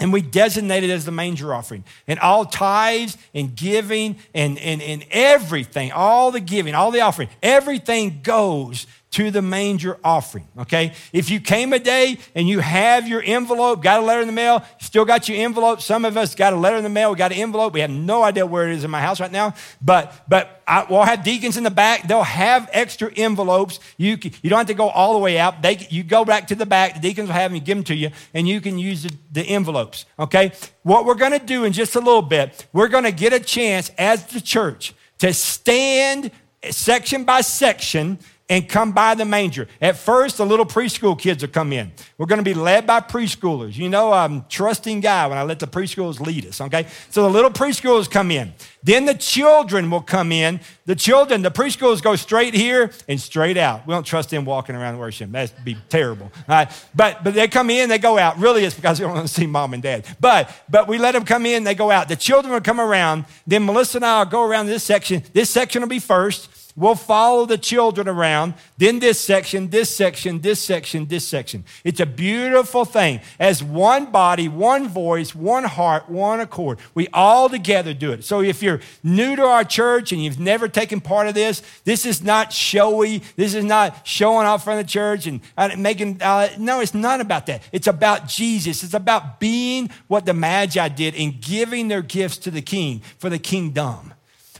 and 0.00 0.12
we 0.12 0.22
designate 0.22 0.82
it 0.82 0.90
as 0.90 1.04
the 1.04 1.12
manger 1.12 1.54
offering. 1.54 1.84
And 2.08 2.18
all 2.20 2.44
tithes 2.46 3.16
and 3.34 3.54
giving 3.54 4.16
and, 4.34 4.58
and, 4.58 4.80
and 4.80 5.04
everything, 5.10 5.92
all 5.92 6.30
the 6.30 6.40
giving, 6.40 6.74
all 6.74 6.90
the 6.90 7.02
offering, 7.02 7.28
everything 7.42 8.20
goes 8.22 8.86
to 9.10 9.32
the 9.32 9.42
manger 9.42 9.98
offering, 10.04 10.46
okay? 10.56 10.92
If 11.12 11.30
you 11.30 11.40
came 11.40 11.72
a 11.72 11.80
day 11.80 12.18
and 12.34 12.48
you 12.48 12.60
have 12.60 13.08
your 13.08 13.20
envelope, 13.20 13.82
got 13.82 14.00
a 14.00 14.02
letter 14.04 14.20
in 14.20 14.28
the 14.28 14.32
mail, 14.32 14.64
still 14.78 15.04
got 15.04 15.28
your 15.28 15.38
envelope. 15.38 15.80
Some 15.80 16.04
of 16.04 16.16
us 16.16 16.36
got 16.36 16.52
a 16.52 16.56
letter 16.56 16.76
in 16.76 16.84
the 16.84 16.90
mail, 16.90 17.10
we 17.10 17.16
got 17.16 17.32
an 17.32 17.38
envelope. 17.38 17.72
We 17.72 17.80
have 17.80 17.90
no 17.90 18.22
idea 18.22 18.46
where 18.46 18.68
it 18.68 18.76
is 18.76 18.84
in 18.84 18.90
my 18.90 19.00
house 19.00 19.20
right 19.20 19.32
now, 19.32 19.54
but 19.82 20.24
but 20.28 20.62
I, 20.66 20.86
we'll 20.88 21.02
have 21.02 21.24
deacons 21.24 21.56
in 21.56 21.64
the 21.64 21.70
back. 21.70 22.06
They'll 22.06 22.22
have 22.22 22.70
extra 22.72 23.12
envelopes. 23.14 23.80
You 23.96 24.16
you 24.42 24.48
don't 24.48 24.58
have 24.58 24.68
to 24.68 24.74
go 24.74 24.88
all 24.88 25.14
the 25.14 25.18
way 25.18 25.38
out. 25.38 25.60
They 25.60 25.86
you 25.90 26.04
go 26.04 26.24
back 26.24 26.46
to 26.48 26.54
the 26.54 26.66
back. 26.66 26.94
The 26.94 27.00
deacons 27.00 27.28
will 27.28 27.34
have 27.34 27.50
them 27.50 27.60
give 27.60 27.78
them 27.78 27.84
to 27.84 27.96
you, 27.96 28.10
and 28.32 28.48
you 28.48 28.60
can 28.60 28.78
use 28.78 29.02
the, 29.02 29.12
the 29.32 29.42
envelopes. 29.42 30.06
Okay. 30.18 30.52
What 30.82 31.04
we're 31.04 31.14
going 31.14 31.32
to 31.32 31.44
do 31.44 31.64
in 31.64 31.72
just 31.72 31.96
a 31.96 32.00
little 32.00 32.22
bit, 32.22 32.66
we're 32.72 32.88
going 32.88 33.04
to 33.04 33.12
get 33.12 33.32
a 33.32 33.40
chance 33.40 33.90
as 33.98 34.24
the 34.26 34.40
church 34.40 34.94
to 35.18 35.34
stand 35.34 36.30
section 36.70 37.24
by 37.24 37.40
section 37.40 38.18
and 38.50 38.68
come 38.68 38.90
by 38.90 39.14
the 39.14 39.24
manger. 39.24 39.68
At 39.80 39.96
first, 39.96 40.36
the 40.36 40.44
little 40.44 40.66
preschool 40.66 41.16
kids 41.16 41.42
will 41.42 41.50
come 41.50 41.72
in. 41.72 41.92
We're 42.18 42.26
going 42.26 42.40
to 42.40 42.44
be 42.44 42.52
led 42.52 42.84
by 42.84 43.00
preschoolers. 43.00 43.76
You 43.76 43.88
know, 43.88 44.12
I'm 44.12 44.44
trusting 44.48 45.00
God 45.00 45.30
when 45.30 45.38
I 45.38 45.44
let 45.44 45.60
the 45.60 45.68
preschoolers 45.68 46.18
lead 46.18 46.44
us, 46.44 46.60
okay? 46.60 46.88
So 47.10 47.22
the 47.22 47.30
little 47.30 47.50
preschoolers 47.50 48.10
come 48.10 48.32
in. 48.32 48.52
Then 48.82 49.04
the 49.04 49.14
children 49.14 49.88
will 49.88 50.00
come 50.00 50.32
in. 50.32 50.60
The 50.84 50.96
children, 50.96 51.42
the 51.42 51.50
preschoolers 51.50 52.02
go 52.02 52.16
straight 52.16 52.52
here 52.52 52.90
and 53.08 53.20
straight 53.20 53.56
out. 53.56 53.86
We 53.86 53.94
don't 53.94 54.04
trust 54.04 54.30
them 54.30 54.44
walking 54.44 54.74
around 54.74 54.98
worship. 54.98 55.30
That'd 55.30 55.64
be 55.64 55.76
terrible. 55.88 56.32
Right? 56.48 56.68
But 56.94 57.22
but 57.22 57.34
they 57.34 57.46
come 57.46 57.70
in, 57.70 57.88
they 57.88 57.98
go 57.98 58.18
out. 58.18 58.38
Really, 58.38 58.64
it's 58.64 58.74
because 58.74 58.98
they 58.98 59.04
don't 59.04 59.14
want 59.14 59.28
to 59.28 59.32
see 59.32 59.46
mom 59.46 59.74
and 59.74 59.82
dad. 59.82 60.06
But 60.18 60.50
but 60.68 60.88
we 60.88 60.98
let 60.98 61.12
them 61.12 61.24
come 61.24 61.46
in, 61.46 61.62
they 61.62 61.74
go 61.74 61.90
out. 61.90 62.08
The 62.08 62.16
children 62.16 62.52
will 62.52 62.60
come 62.60 62.80
around. 62.80 63.26
Then 63.46 63.64
Melissa 63.64 63.98
and 63.98 64.06
I 64.06 64.20
will 64.20 64.30
go 64.30 64.42
around 64.42 64.66
this 64.66 64.82
section. 64.82 65.22
This 65.32 65.50
section 65.50 65.82
will 65.82 65.88
be 65.88 66.00
first. 66.00 66.48
We'll 66.76 66.94
follow 66.94 67.46
the 67.46 67.58
children 67.58 68.08
around, 68.08 68.54
then 68.78 69.00
this 69.00 69.20
section, 69.20 69.70
this 69.70 69.94
section, 69.94 70.40
this 70.40 70.62
section, 70.62 71.06
this 71.06 71.26
section. 71.26 71.64
It's 71.84 72.00
a 72.00 72.06
beautiful 72.06 72.84
thing. 72.84 73.20
As 73.38 73.62
one 73.62 74.06
body, 74.06 74.48
one 74.48 74.88
voice, 74.88 75.34
one 75.34 75.64
heart, 75.64 76.08
one 76.08 76.40
accord. 76.40 76.78
We 76.94 77.08
all 77.12 77.48
together 77.48 77.92
do 77.92 78.12
it. 78.12 78.24
So 78.24 78.40
if 78.40 78.62
you're 78.62 78.80
new 79.02 79.36
to 79.36 79.42
our 79.42 79.64
church 79.64 80.12
and 80.12 80.22
you've 80.22 80.38
never 80.38 80.68
taken 80.68 81.00
part 81.00 81.26
of 81.26 81.34
this, 81.34 81.62
this 81.84 82.06
is 82.06 82.22
not 82.22 82.52
showy. 82.52 83.22
This 83.36 83.54
is 83.54 83.64
not 83.64 84.06
showing 84.06 84.46
off 84.46 84.64
from 84.64 84.76
the 84.76 84.84
church 84.84 85.26
and 85.26 85.40
uh, 85.56 85.70
making, 85.76 86.22
uh, 86.22 86.50
no, 86.58 86.80
it's 86.80 86.94
not 86.94 87.20
about 87.20 87.46
that. 87.46 87.62
It's 87.72 87.88
about 87.88 88.28
Jesus. 88.28 88.82
It's 88.84 88.94
about 88.94 89.40
being 89.40 89.90
what 90.06 90.24
the 90.24 90.34
Magi 90.34 90.88
did 90.88 91.14
and 91.14 91.40
giving 91.40 91.88
their 91.88 92.02
gifts 92.02 92.38
to 92.38 92.50
the 92.50 92.62
king 92.62 93.02
for 93.18 93.28
the 93.28 93.38
kingdom. 93.38 94.14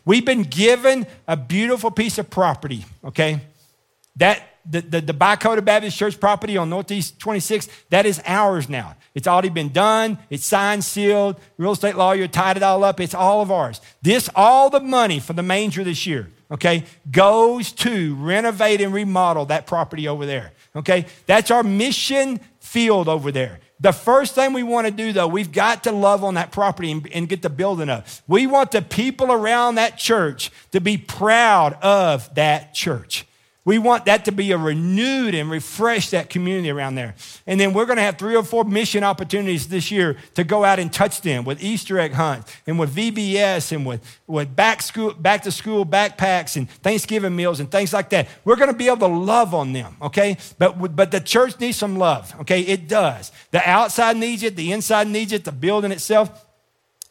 We've 0.04 0.24
been 0.24 0.42
given 0.42 1.06
a 1.28 1.36
beautiful 1.36 1.90
piece 1.90 2.18
of 2.18 2.30
property, 2.30 2.84
okay? 3.04 3.40
That 4.16 4.42
the, 4.68 4.80
the, 4.82 5.00
the 5.00 5.14
Bicota 5.14 5.64
Baptist 5.64 5.96
Church 5.96 6.20
property 6.20 6.56
on 6.56 6.70
Northeast 6.70 7.18
26, 7.18 7.68
that 7.90 8.06
is 8.06 8.20
ours 8.26 8.68
now. 8.68 8.96
It's 9.14 9.26
already 9.26 9.48
been 9.48 9.70
done. 9.70 10.18
It's 10.28 10.44
signed, 10.44 10.84
sealed. 10.84 11.40
Real 11.58 11.72
estate 11.72 11.96
lawyer 11.96 12.28
tied 12.28 12.56
it 12.56 12.62
all 12.62 12.84
up. 12.84 13.00
It's 13.00 13.14
all 13.14 13.40
of 13.40 13.50
ours. 13.50 13.80
This, 14.02 14.28
all 14.34 14.70
the 14.70 14.80
money 14.80 15.18
for 15.18 15.32
the 15.32 15.42
manger 15.42 15.82
this 15.82 16.06
year, 16.06 16.30
okay, 16.50 16.84
goes 17.10 17.72
to 17.72 18.14
renovate 18.16 18.80
and 18.80 18.92
remodel 18.92 19.46
that 19.46 19.66
property 19.66 20.06
over 20.06 20.26
there, 20.26 20.52
okay? 20.76 21.06
That's 21.26 21.50
our 21.50 21.62
mission 21.62 22.40
field 22.60 23.08
over 23.08 23.32
there. 23.32 23.58
The 23.80 23.92
first 23.92 24.34
thing 24.34 24.52
we 24.52 24.62
want 24.62 24.86
to 24.86 24.90
do, 24.90 25.12
though, 25.12 25.26
we've 25.26 25.52
got 25.52 25.84
to 25.84 25.92
love 25.92 26.22
on 26.22 26.34
that 26.34 26.52
property 26.52 26.90
and, 26.90 27.06
and, 27.12 27.28
get 27.28 27.40
the 27.40 27.48
building 27.48 27.88
up. 27.88 28.06
We 28.28 28.46
want 28.46 28.72
the 28.72 28.82
people 28.82 29.32
around 29.32 29.76
that 29.76 29.96
church 29.96 30.50
to 30.72 30.80
be 30.80 30.98
proud 30.98 31.74
of 31.82 32.32
that 32.34 32.74
church. 32.74 33.26
We 33.66 33.78
want 33.78 34.06
that 34.06 34.24
to 34.24 34.32
be 34.32 34.52
a 34.52 34.58
renewed 34.58 35.34
and 35.34 35.50
refreshed 35.50 36.12
that 36.12 36.30
community 36.30 36.70
around 36.70 36.94
there. 36.94 37.14
And 37.46 37.60
then 37.60 37.74
we're 37.74 37.84
going 37.84 37.98
to 37.98 38.02
have 38.02 38.16
three 38.18 38.34
or 38.34 38.42
four 38.42 38.64
mission 38.64 39.04
opportunities 39.04 39.68
this 39.68 39.90
year 39.90 40.16
to 40.34 40.44
go 40.44 40.64
out 40.64 40.78
and 40.78 40.90
touch 40.90 41.20
them 41.20 41.44
with 41.44 41.62
Easter 41.62 41.98
egg 41.98 42.12
hunts 42.12 42.50
and 42.66 42.78
with 42.78 42.94
VBS 42.94 43.72
and 43.72 43.84
with, 43.84 44.02
with 44.26 44.56
back, 44.56 44.80
school, 44.80 45.12
back 45.12 45.42
to 45.42 45.52
school 45.52 45.84
backpacks 45.84 46.56
and 46.56 46.70
Thanksgiving 46.70 47.36
meals 47.36 47.60
and 47.60 47.70
things 47.70 47.92
like 47.92 48.08
that. 48.10 48.28
We're 48.46 48.56
going 48.56 48.70
to 48.70 48.76
be 48.76 48.86
able 48.86 49.08
to 49.08 49.14
love 49.14 49.52
on 49.52 49.74
them, 49.74 49.94
okay? 50.00 50.38
But, 50.56 50.96
but 50.96 51.10
the 51.10 51.20
church 51.20 51.60
needs 51.60 51.76
some 51.76 51.96
love, 51.96 52.34
okay? 52.40 52.62
It 52.62 52.88
does. 52.88 53.30
The 53.50 53.68
outside 53.68 54.16
needs 54.16 54.42
it, 54.42 54.56
the 54.56 54.72
inside 54.72 55.06
needs 55.06 55.32
it, 55.34 55.44
the 55.44 55.52
building 55.52 55.92
itself. 55.92 56.46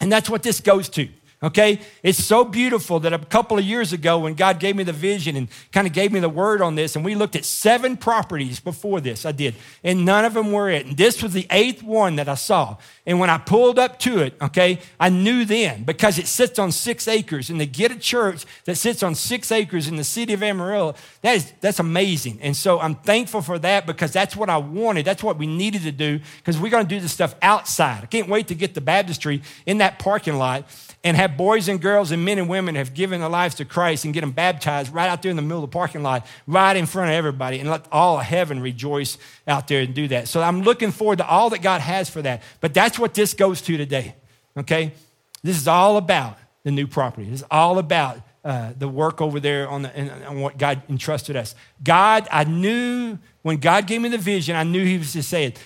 And 0.01 0.11
that's 0.11 0.29
what 0.29 0.41
this 0.41 0.61
goes 0.61 0.89
to. 0.89 1.09
Okay? 1.41 1.79
It's 2.03 2.21
so 2.21 2.43
beautiful 2.43 2.99
that 2.99 3.13
a 3.13 3.19
couple 3.19 3.57
of 3.57 3.63
years 3.63 3.93
ago, 3.93 4.19
when 4.19 4.33
God 4.33 4.59
gave 4.59 4.75
me 4.75 4.83
the 4.83 4.91
vision 4.91 5.37
and 5.37 5.47
kind 5.71 5.87
of 5.87 5.93
gave 5.93 6.11
me 6.11 6.19
the 6.19 6.27
word 6.27 6.61
on 6.61 6.75
this, 6.75 6.97
and 6.97 7.05
we 7.05 7.15
looked 7.15 7.37
at 7.37 7.45
seven 7.45 7.95
properties 7.95 8.59
before 8.59 8.99
this, 8.99 9.25
I 9.25 9.31
did, 9.31 9.55
and 9.81 10.03
none 10.03 10.25
of 10.25 10.33
them 10.33 10.51
were 10.51 10.69
it. 10.69 10.85
And 10.85 10.97
this 10.97 11.23
was 11.23 11.31
the 11.31 11.47
eighth 11.49 11.81
one 11.81 12.17
that 12.17 12.27
I 12.27 12.35
saw. 12.35 12.75
And 13.05 13.19
when 13.19 13.29
I 13.29 13.37
pulled 13.37 13.79
up 13.79 13.99
to 13.99 14.19
it, 14.19 14.35
okay, 14.41 14.79
I 14.99 15.09
knew 15.09 15.45
then 15.45 15.83
because 15.83 16.19
it 16.19 16.27
sits 16.27 16.59
on 16.59 16.73
six 16.73 17.07
acres. 17.07 17.49
And 17.49 17.59
to 17.59 17.65
get 17.65 17.91
a 17.91 17.97
church 17.97 18.45
that 18.65 18.75
sits 18.75 19.01
on 19.01 19.15
six 19.15 19.49
acres 19.49 19.87
in 19.87 19.95
the 19.95 20.03
city 20.03 20.33
of 20.33 20.43
Amarillo, 20.43 20.95
that 21.21 21.37
is, 21.37 21.53
that's 21.61 21.79
amazing. 21.79 22.39
And 22.41 22.55
so 22.55 22.81
I'm 22.81 22.95
thankful 22.95 23.41
for 23.41 23.57
that 23.59 23.85
because 23.85 24.11
that's 24.11 24.35
what 24.35 24.49
I 24.49 24.57
wanted. 24.57 25.05
That's 25.05 25.23
what 25.23 25.37
we 25.37 25.47
needed 25.47 25.83
to 25.83 25.91
do 25.93 26.19
because 26.37 26.59
we're 26.59 26.69
going 26.69 26.85
to 26.85 26.95
do 26.95 26.99
this 26.99 27.13
stuff 27.13 27.33
outside. 27.41 28.03
I 28.03 28.07
can't 28.07 28.27
wait 28.27 28.49
to 28.49 28.55
get 28.55 28.73
the 28.73 28.81
baptistry 28.81 29.41
in 29.65 29.77
that 29.77 29.99
parking 29.99 30.35
lot 30.35 30.65
and 31.03 31.15
have 31.15 31.37
boys 31.37 31.69
and 31.69 31.81
girls 31.81 32.11
and 32.11 32.25
men 32.25 32.37
and 32.37 32.49
women 32.49 32.75
have 32.75 32.93
given 32.93 33.21
their 33.21 33.29
lives 33.29 33.55
to 33.55 33.65
Christ 33.65 34.03
and 34.03 34.13
get 34.13 34.21
them 34.21 34.31
baptized 34.31 34.93
right 34.93 35.09
out 35.09 35.21
there 35.21 35.29
in 35.29 35.37
the 35.37 35.41
middle 35.41 35.63
of 35.63 35.69
the 35.69 35.73
parking 35.73 36.03
lot, 36.03 36.25
right 36.45 36.75
in 36.75 36.85
front 36.85 37.09
of 37.09 37.15
everybody, 37.15 37.59
and 37.59 37.69
let 37.69 37.85
all 37.91 38.19
of 38.19 38.25
heaven 38.25 38.59
rejoice 38.59 39.17
out 39.47 39.67
there 39.67 39.81
and 39.81 39.93
do 39.93 40.09
that. 40.09 40.27
So 40.27 40.41
I'm 40.41 40.61
looking 40.61 40.91
forward 40.91 41.19
to 41.19 41.27
all 41.27 41.49
that 41.51 41.61
God 41.61 41.79
has 41.81 42.09
for 42.09 42.21
that. 42.23 42.43
But 42.59 42.73
that's 42.73 42.99
what 42.99 43.13
this 43.13 43.33
goes 43.33 43.61
to 43.61 43.77
today, 43.77 44.15
okay? 44.57 44.93
This 45.41 45.57
is 45.57 45.67
all 45.67 45.95
about 45.95 46.37
the 46.63 46.71
new 46.71 46.87
property. 46.87 47.29
This 47.29 47.41
is 47.41 47.47
all 47.49 47.79
about 47.79 48.19
uh, 48.43 48.73
the 48.77 48.87
work 48.87 49.21
over 49.21 49.39
there 49.39 49.69
on, 49.69 49.83
the, 49.83 50.25
on 50.25 50.41
what 50.41 50.57
God 50.57 50.81
entrusted 50.89 51.37
us. 51.37 51.55
God, 51.81 52.27
I 52.29 52.43
knew 52.43 53.17
when 53.41 53.57
God 53.57 53.87
gave 53.87 54.01
me 54.01 54.09
the 54.09 54.17
vision, 54.17 54.55
I 54.55 54.63
knew 54.63 54.83
He 54.83 54.97
was 54.97 55.13
to 55.13 55.23
say 55.23 55.45
it. 55.45 55.59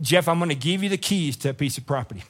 Jeff, 0.00 0.28
I'm 0.28 0.38
going 0.38 0.48
to 0.48 0.54
give 0.56 0.82
you 0.82 0.88
the 0.88 0.98
keys 0.98 1.36
to 1.38 1.50
a 1.50 1.54
piece 1.54 1.78
of 1.78 1.86
property. 1.86 2.22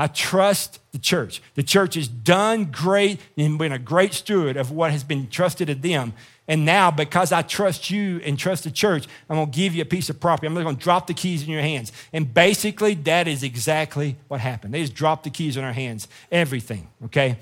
I 0.00 0.06
trust 0.06 0.80
the 0.92 0.98
church. 0.98 1.42
The 1.56 1.62
church 1.62 1.94
has 1.94 2.08
done 2.08 2.70
great 2.72 3.20
and 3.36 3.58
been 3.58 3.70
a 3.70 3.78
great 3.78 4.14
steward 4.14 4.56
of 4.56 4.70
what 4.70 4.92
has 4.92 5.04
been 5.04 5.28
trusted 5.28 5.66
to 5.66 5.74
them. 5.74 6.14
And 6.48 6.64
now, 6.64 6.90
because 6.90 7.32
I 7.32 7.42
trust 7.42 7.90
you 7.90 8.18
and 8.24 8.38
trust 8.38 8.64
the 8.64 8.70
church, 8.70 9.06
I'm 9.28 9.36
going 9.36 9.50
to 9.50 9.54
give 9.54 9.74
you 9.74 9.82
a 9.82 9.84
piece 9.84 10.08
of 10.08 10.18
property. 10.18 10.46
I'm 10.46 10.54
going 10.54 10.74
to 10.74 10.82
drop 10.82 11.06
the 11.06 11.12
keys 11.12 11.42
in 11.42 11.50
your 11.50 11.60
hands. 11.60 11.92
And 12.14 12.32
basically, 12.32 12.94
that 12.94 13.28
is 13.28 13.42
exactly 13.42 14.16
what 14.28 14.40
happened. 14.40 14.72
They 14.72 14.80
just 14.80 14.94
dropped 14.94 15.24
the 15.24 15.30
keys 15.30 15.58
in 15.58 15.64
our 15.64 15.74
hands, 15.74 16.08
everything, 16.32 16.88
okay? 17.04 17.36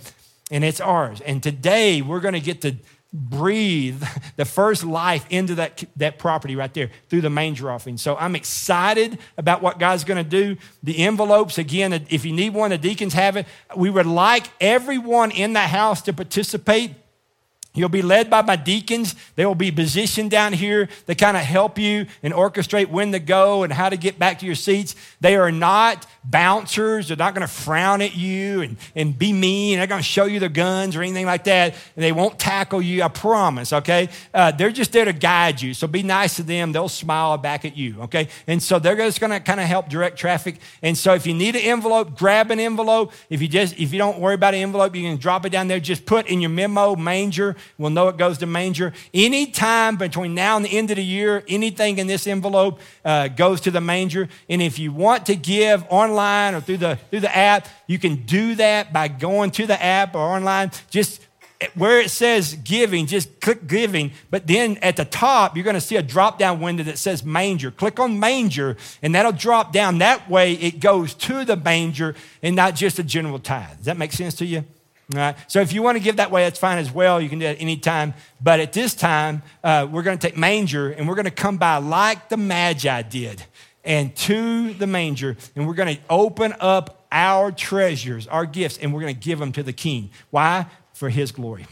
And 0.50 0.64
it's 0.64 0.80
ours. 0.80 1.20
And 1.20 1.40
today, 1.40 2.02
we're 2.02 2.18
going 2.18 2.34
to 2.34 2.40
get 2.40 2.60
to 2.62 2.74
breathe 3.12 4.02
the 4.36 4.44
first 4.44 4.84
life 4.84 5.26
into 5.30 5.54
that, 5.54 5.82
that 5.96 6.18
property 6.18 6.56
right 6.56 6.72
there 6.74 6.90
through 7.08 7.22
the 7.22 7.30
manger 7.30 7.70
offering. 7.70 7.96
So 7.96 8.16
I'm 8.16 8.36
excited 8.36 9.18
about 9.38 9.62
what 9.62 9.78
God's 9.78 10.04
going 10.04 10.22
to 10.22 10.28
do. 10.28 10.56
The 10.82 10.98
envelopes, 10.98 11.56
again, 11.56 11.92
if 12.10 12.24
you 12.24 12.32
need 12.32 12.50
one, 12.50 12.70
the 12.70 12.78
deacons 12.78 13.14
have 13.14 13.36
it. 13.36 13.46
We 13.74 13.88
would 13.88 14.06
like 14.06 14.50
everyone 14.60 15.30
in 15.30 15.54
the 15.54 15.60
house 15.60 16.02
to 16.02 16.12
participate. 16.12 16.92
You'll 17.74 17.88
be 17.88 18.02
led 18.02 18.28
by 18.28 18.42
my 18.42 18.56
deacons. 18.56 19.14
They 19.36 19.46
will 19.46 19.54
be 19.54 19.70
positioned 19.70 20.30
down 20.30 20.52
here 20.52 20.88
to 21.06 21.14
kind 21.14 21.36
of 21.36 21.44
help 21.44 21.78
you 21.78 22.06
and 22.22 22.34
orchestrate 22.34 22.88
when 22.88 23.12
to 23.12 23.20
go 23.20 23.62
and 23.62 23.72
how 23.72 23.88
to 23.88 23.96
get 23.96 24.18
back 24.18 24.40
to 24.40 24.46
your 24.46 24.56
seats. 24.56 24.96
They 25.20 25.36
are 25.36 25.52
not 25.52 26.06
bouncers. 26.24 27.08
They're 27.08 27.16
not 27.16 27.34
going 27.34 27.46
to 27.46 27.52
frown 27.52 28.02
at 28.02 28.16
you 28.16 28.62
and, 28.62 28.76
and 28.96 29.16
be 29.16 29.32
mean. 29.32 29.76
They're 29.76 29.86
not 29.86 29.90
going 29.90 30.02
to 30.02 30.08
show 30.08 30.24
you 30.24 30.40
their 30.40 30.48
guns 30.48 30.96
or 30.96 31.02
anything 31.02 31.26
like 31.26 31.44
that. 31.44 31.74
And 31.94 32.04
they 32.04 32.10
won't 32.10 32.38
tackle 32.38 32.82
you, 32.82 33.02
I 33.02 33.08
promise, 33.08 33.72
okay? 33.72 34.08
Uh, 34.34 34.50
they're 34.50 34.70
just 34.70 34.92
there 34.92 35.04
to 35.04 35.12
guide 35.12 35.62
you. 35.62 35.72
So 35.72 35.86
be 35.86 36.02
nice 36.02 36.36
to 36.36 36.42
them. 36.42 36.72
They'll 36.72 36.88
smile 36.88 37.36
back 37.38 37.64
at 37.64 37.76
you, 37.76 38.00
okay? 38.02 38.28
And 38.46 38.62
so 38.62 38.78
they're 38.78 38.96
just 38.96 39.20
going 39.20 39.30
to 39.30 39.40
kind 39.40 39.60
of 39.60 39.66
help 39.66 39.88
direct 39.88 40.18
traffic. 40.18 40.56
And 40.82 40.98
so 40.98 41.14
if 41.14 41.26
you 41.26 41.34
need 41.34 41.54
an 41.54 41.62
envelope, 41.62 42.16
grab 42.16 42.50
an 42.50 42.58
envelope. 42.58 43.12
If 43.30 43.40
you 43.40 43.46
just, 43.46 43.78
if 43.78 43.92
you 43.92 43.98
don't 43.98 44.18
worry 44.18 44.34
about 44.34 44.54
an 44.54 44.60
envelope, 44.60 44.96
you 44.96 45.02
can 45.02 45.16
drop 45.16 45.46
it 45.46 45.50
down 45.50 45.68
there. 45.68 45.78
Just 45.78 46.06
put 46.06 46.26
in 46.26 46.40
your 46.40 46.50
memo 46.50 46.96
manger. 46.96 47.56
We'll 47.76 47.90
know 47.90 48.08
it 48.08 48.16
goes 48.16 48.38
to 48.38 48.46
manger. 48.46 48.92
Anytime 49.12 49.96
between 49.96 50.34
now 50.34 50.56
and 50.56 50.64
the 50.64 50.76
end 50.76 50.90
of 50.90 50.96
the 50.96 51.04
year, 51.04 51.44
anything 51.48 51.98
in 51.98 52.06
this 52.06 52.26
envelope 52.26 52.80
uh, 53.04 53.28
goes 53.28 53.60
to 53.62 53.70
the 53.70 53.80
manger. 53.80 54.28
And 54.48 54.62
if 54.62 54.78
you 54.78 54.92
want 54.92 55.26
to 55.26 55.36
give 55.36 55.84
online, 55.88 56.54
or 56.54 56.60
through 56.60 56.78
the, 56.78 56.98
through 57.10 57.20
the 57.20 57.36
app, 57.36 57.68
you 57.86 57.98
can 57.98 58.16
do 58.26 58.54
that 58.56 58.92
by 58.92 59.08
going 59.08 59.50
to 59.52 59.66
the 59.66 59.82
app 59.82 60.14
or 60.14 60.20
online. 60.20 60.70
Just 60.90 61.22
where 61.74 62.00
it 62.00 62.10
says 62.10 62.54
giving, 62.54 63.06
just 63.06 63.40
click 63.40 63.66
giving. 63.66 64.12
But 64.30 64.46
then 64.46 64.76
at 64.78 64.96
the 64.96 65.04
top, 65.04 65.56
you're 65.56 65.64
going 65.64 65.74
to 65.74 65.80
see 65.80 65.96
a 65.96 66.02
drop 66.02 66.38
down 66.38 66.60
window 66.60 66.84
that 66.84 66.98
says 66.98 67.24
manger. 67.24 67.70
Click 67.70 67.98
on 67.98 68.20
manger, 68.20 68.76
and 69.02 69.14
that'll 69.14 69.32
drop 69.32 69.72
down. 69.72 69.98
That 69.98 70.30
way, 70.30 70.52
it 70.52 70.80
goes 70.80 71.14
to 71.14 71.44
the 71.44 71.56
manger 71.56 72.14
and 72.42 72.54
not 72.54 72.74
just 72.76 72.98
a 72.98 73.02
general 73.02 73.38
tithe. 73.38 73.76
Does 73.78 73.86
that 73.86 73.96
make 73.96 74.12
sense 74.12 74.34
to 74.34 74.46
you? 74.46 74.64
So 75.46 75.60
if 75.60 75.72
you 75.72 75.82
want 75.82 75.96
to 75.96 76.04
give 76.04 76.16
that 76.16 76.30
way, 76.30 76.44
that's 76.44 76.58
fine 76.58 76.78
as 76.78 76.92
well. 76.92 77.20
You 77.20 77.28
can 77.28 77.38
do 77.38 77.46
it 77.46 77.60
anytime. 77.60 78.14
But 78.42 78.60
at 78.60 78.72
this 78.72 78.94
time, 78.94 79.42
uh, 79.64 79.86
we're 79.90 80.02
going 80.02 80.18
to 80.18 80.26
take 80.26 80.36
manger 80.36 80.90
and 80.90 81.08
we're 81.08 81.14
going 81.14 81.24
to 81.24 81.30
come 81.30 81.56
by 81.56 81.78
like 81.78 82.28
the 82.28 82.36
Magi 82.36 83.02
did 83.02 83.42
and 83.84 84.14
to 84.14 84.74
the 84.74 84.86
manger, 84.86 85.36
and 85.56 85.66
we're 85.66 85.74
going 85.74 85.96
to 85.96 86.02
open 86.10 86.54
up 86.60 87.06
our 87.10 87.50
treasures, 87.50 88.26
our 88.26 88.44
gifts, 88.44 88.76
and 88.76 88.92
we're 88.92 89.00
going 89.00 89.14
to 89.14 89.20
give 89.20 89.38
them 89.38 89.50
to 89.52 89.62
the 89.62 89.72
king. 89.72 90.10
Why? 90.30 90.66
For 90.92 91.08
his 91.08 91.32
glory. 91.32 91.66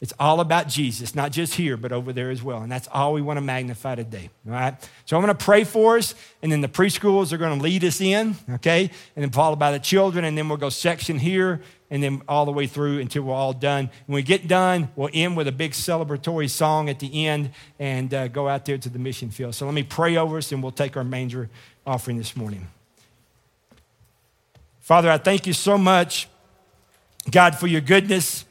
It's 0.00 0.12
all 0.18 0.40
about 0.40 0.68
Jesus, 0.68 1.14
not 1.14 1.32
just 1.32 1.54
here, 1.54 1.76
but 1.76 1.92
over 1.92 2.12
there 2.12 2.30
as 2.30 2.42
well. 2.42 2.62
And 2.62 2.70
that's 2.70 2.88
all 2.92 3.12
we 3.12 3.22
want 3.22 3.38
to 3.38 3.40
magnify 3.40 3.94
today. 3.94 4.28
All 4.46 4.52
right. 4.52 4.74
So 5.04 5.16
I'm 5.16 5.22
going 5.22 5.34
to 5.34 5.44
pray 5.44 5.64
for 5.64 5.96
us, 5.96 6.14
and 6.42 6.50
then 6.50 6.60
the 6.60 6.68
preschoolers 6.68 7.32
are 7.32 7.38
going 7.38 7.56
to 7.56 7.62
lead 7.62 7.84
us 7.84 8.00
in, 8.00 8.34
okay? 8.50 8.90
And 9.14 9.22
then 9.22 9.30
followed 9.30 9.58
by 9.58 9.72
the 9.72 9.78
children, 9.78 10.24
and 10.24 10.36
then 10.36 10.48
we'll 10.48 10.58
go 10.58 10.68
section 10.68 11.18
here 11.18 11.62
and 11.90 12.02
then 12.02 12.22
all 12.28 12.44
the 12.44 12.52
way 12.52 12.66
through 12.66 12.98
until 13.00 13.22
we're 13.22 13.34
all 13.34 13.52
done. 13.52 13.90
When 14.06 14.14
we 14.14 14.22
get 14.22 14.48
done, 14.48 14.88
we'll 14.96 15.10
end 15.12 15.36
with 15.36 15.48
a 15.48 15.52
big 15.52 15.72
celebratory 15.72 16.50
song 16.50 16.88
at 16.88 16.98
the 16.98 17.26
end 17.26 17.50
and 17.78 18.12
uh, 18.12 18.28
go 18.28 18.48
out 18.48 18.64
there 18.64 18.78
to 18.78 18.88
the 18.88 18.98
mission 18.98 19.30
field. 19.30 19.54
So 19.54 19.66
let 19.66 19.74
me 19.74 19.82
pray 19.82 20.16
over 20.16 20.38
us 20.38 20.50
and 20.52 20.62
we'll 20.62 20.72
take 20.72 20.96
our 20.96 21.04
manger 21.04 21.48
offering 21.86 22.18
this 22.18 22.36
morning. 22.36 22.66
Father, 24.80 25.10
I 25.10 25.18
thank 25.18 25.46
you 25.46 25.52
so 25.52 25.76
much, 25.76 26.28
God, 27.30 27.56
for 27.56 27.66
your 27.66 27.80
goodness. 27.80 28.44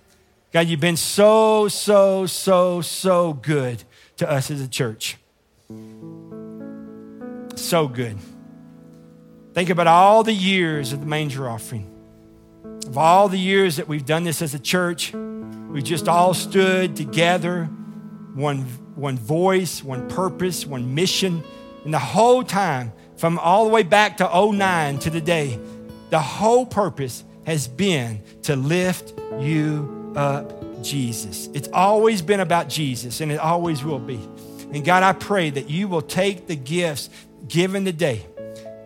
God, 0.52 0.68
you've 0.68 0.80
been 0.80 0.98
so, 0.98 1.68
so, 1.68 2.26
so, 2.26 2.82
so 2.82 3.34
good 3.34 3.84
to 4.18 4.30
us 4.30 4.52
as 4.52 4.62
a 4.62 4.68
church. 4.68 5.18
So 7.56 7.88
good. 7.88 8.18
Think 9.54 9.70
about 9.70 9.88
all 9.88 10.24
the 10.24 10.34
years 10.34 10.92
of 10.92 11.00
the 11.00 11.06
manger 11.06 11.50
offering. 11.50 11.95
Of 12.88 12.98
all 12.98 13.30
the 13.30 13.40
years 13.40 13.78
that 13.78 13.88
we've 13.88 14.06
done 14.06 14.24
this 14.24 14.42
as 14.42 14.54
a 14.54 14.60
church, 14.60 15.14
we 15.14 15.82
just 15.82 16.08
all 16.08 16.34
stood 16.34 16.96
together, 16.96 17.66
one, 18.36 18.60
one 18.96 19.18
voice, 19.18 19.84
one 19.84 20.08
purpose, 20.08 20.66
one 20.66 20.94
mission. 20.94 21.44
And 21.84 21.94
the 21.94 22.00
whole 22.00 22.44
time, 22.44 22.94
from 23.18 23.40
all 23.40 23.66
the 23.66 23.72
way 23.72 23.84
back 23.84 24.18
to 24.18 24.52
09 24.52 25.00
to 25.00 25.10
today, 25.10 25.60
the 26.12 26.20
whole 26.20 26.66
purpose 26.66 27.24
has 27.46 27.68
been 27.68 28.22
to 28.44 28.56
lift 28.56 29.14
you 29.40 30.14
up, 30.16 30.84
Jesus. 30.84 31.50
It's 31.54 31.70
always 31.74 32.22
been 32.22 32.40
about 32.40 32.70
Jesus, 32.70 33.20
and 33.20 33.32
it 33.32 33.40
always 33.40 33.84
will 33.84 34.00
be. 34.00 34.20
And 34.72 34.86
God, 34.86 35.04
I 35.04 35.14
pray 35.14 35.50
that 35.50 35.70
you 35.70 35.88
will 35.88 36.02
take 36.02 36.48
the 36.48 36.56
gifts 36.56 37.10
given 37.48 37.84
today, 37.84 38.26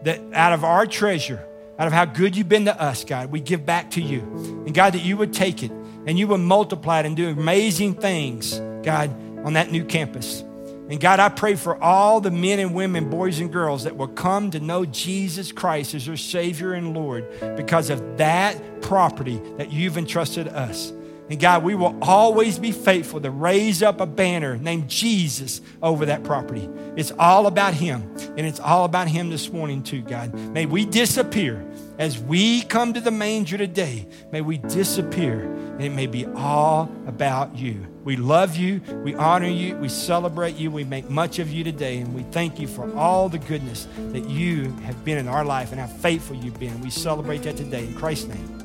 that 0.04 0.22
out 0.34 0.54
of 0.54 0.64
our 0.64 0.86
treasure, 0.86 1.46
out 1.80 1.88
of 1.88 1.94
how 1.94 2.04
good 2.04 2.36
you've 2.36 2.50
been 2.50 2.66
to 2.66 2.80
us, 2.80 3.06
God, 3.06 3.32
we 3.32 3.40
give 3.40 3.66
back 3.66 3.92
to 3.92 4.02
you. 4.02 4.20
And 4.66 4.74
God, 4.74 4.94
that 4.94 5.02
you 5.02 5.16
would 5.16 5.34
take 5.34 5.64
it 5.64 5.72
and 6.06 6.20
you 6.20 6.28
would 6.28 6.40
multiply 6.42 7.00
it 7.00 7.06
and 7.06 7.16
do 7.16 7.30
amazing 7.30 7.96
things, 7.96 8.60
God, 8.84 9.10
on 9.46 9.54
that 9.54 9.72
new 9.72 9.86
campus. 9.86 10.42
And 10.90 11.00
God, 11.00 11.20
I 11.22 11.30
pray 11.30 11.56
for 11.56 11.82
all 11.82 12.20
the 12.20 12.32
men 12.32 12.60
and 12.60 12.74
women, 12.74 13.10
boys 13.10 13.40
and 13.40 13.54
girls 13.54 13.86
that 13.86 13.96
will 13.96 14.08
come 14.08 14.52
to 14.52 14.60
know 14.60 14.86
Jesus 14.86 15.54
Christ 15.54 15.96
as 15.96 16.06
their 16.06 16.18
Savior 16.18 16.74
and 16.74 16.94
Lord 16.94 17.26
because 17.56 17.90
of 17.90 18.18
that 18.18 18.82
property 18.82 19.40
that 19.58 19.72
you've 19.72 19.98
entrusted 19.98 20.50
us. 20.50 20.92
And 21.30 21.40
God, 21.40 21.64
we 21.64 21.76
will 21.76 21.98
always 22.02 22.58
be 22.58 22.72
faithful 22.72 23.22
to 23.22 23.30
raise 23.30 23.84
up 23.84 24.02
a 24.02 24.08
banner 24.08 24.58
named 24.58 24.90
Jesus 24.90 25.62
over 25.82 26.08
that 26.08 26.24
property. 26.24 26.68
It's 26.96 27.12
all 27.20 27.46
about 27.46 27.76
Him, 27.76 28.02
and 28.36 28.40
it's 28.40 28.60
all 28.60 28.84
about 28.86 29.08
Him 29.08 29.30
this 29.30 29.52
morning, 29.52 29.84
too, 29.84 30.02
God. 30.02 30.34
May 30.34 30.66
we 30.66 30.86
disappear 30.86 31.64
as 32.00 32.18
we 32.18 32.64
come 32.64 32.94
to 32.94 33.02
the 33.02 33.12
manger 33.12 33.58
today. 33.58 34.08
May 34.32 34.42
we 34.42 34.58
disappear, 34.58 35.44
and 35.44 35.84
it 35.84 35.92
may 35.92 36.08
be 36.08 36.26
all 36.26 36.92
about 37.06 37.56
you. 37.56 37.86
We 38.04 38.16
love 38.16 38.56
you, 38.56 38.82
we 39.04 39.14
honor 39.14 39.48
you, 39.48 39.76
we 39.76 39.90
celebrate 39.90 40.56
you, 40.56 40.72
we 40.72 40.84
make 40.84 41.12
much 41.12 41.38
of 41.38 41.52
you 41.52 41.64
today, 41.64 42.00
and 42.00 42.16
we 42.16 42.24
thank 42.32 42.60
you 42.60 42.68
for 42.68 42.92
all 42.98 43.30
the 43.30 43.38
goodness 43.38 43.88
that 43.98 44.28
you 44.28 44.72
have 44.84 45.06
been 45.06 45.20
in 45.20 45.28
our 45.28 45.46
life 45.46 45.72
and 45.72 45.80
how 45.80 45.88
faithful 45.88 46.36
you've 46.38 46.60
been. 46.60 46.82
We 46.82 46.90
celebrate 46.90 47.44
that 47.44 47.56
today 47.56 47.86
in 47.86 47.94
Christ's 47.94 48.30
name. 48.30 48.64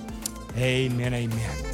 Amen, 0.57 1.13
amen. 1.13 1.74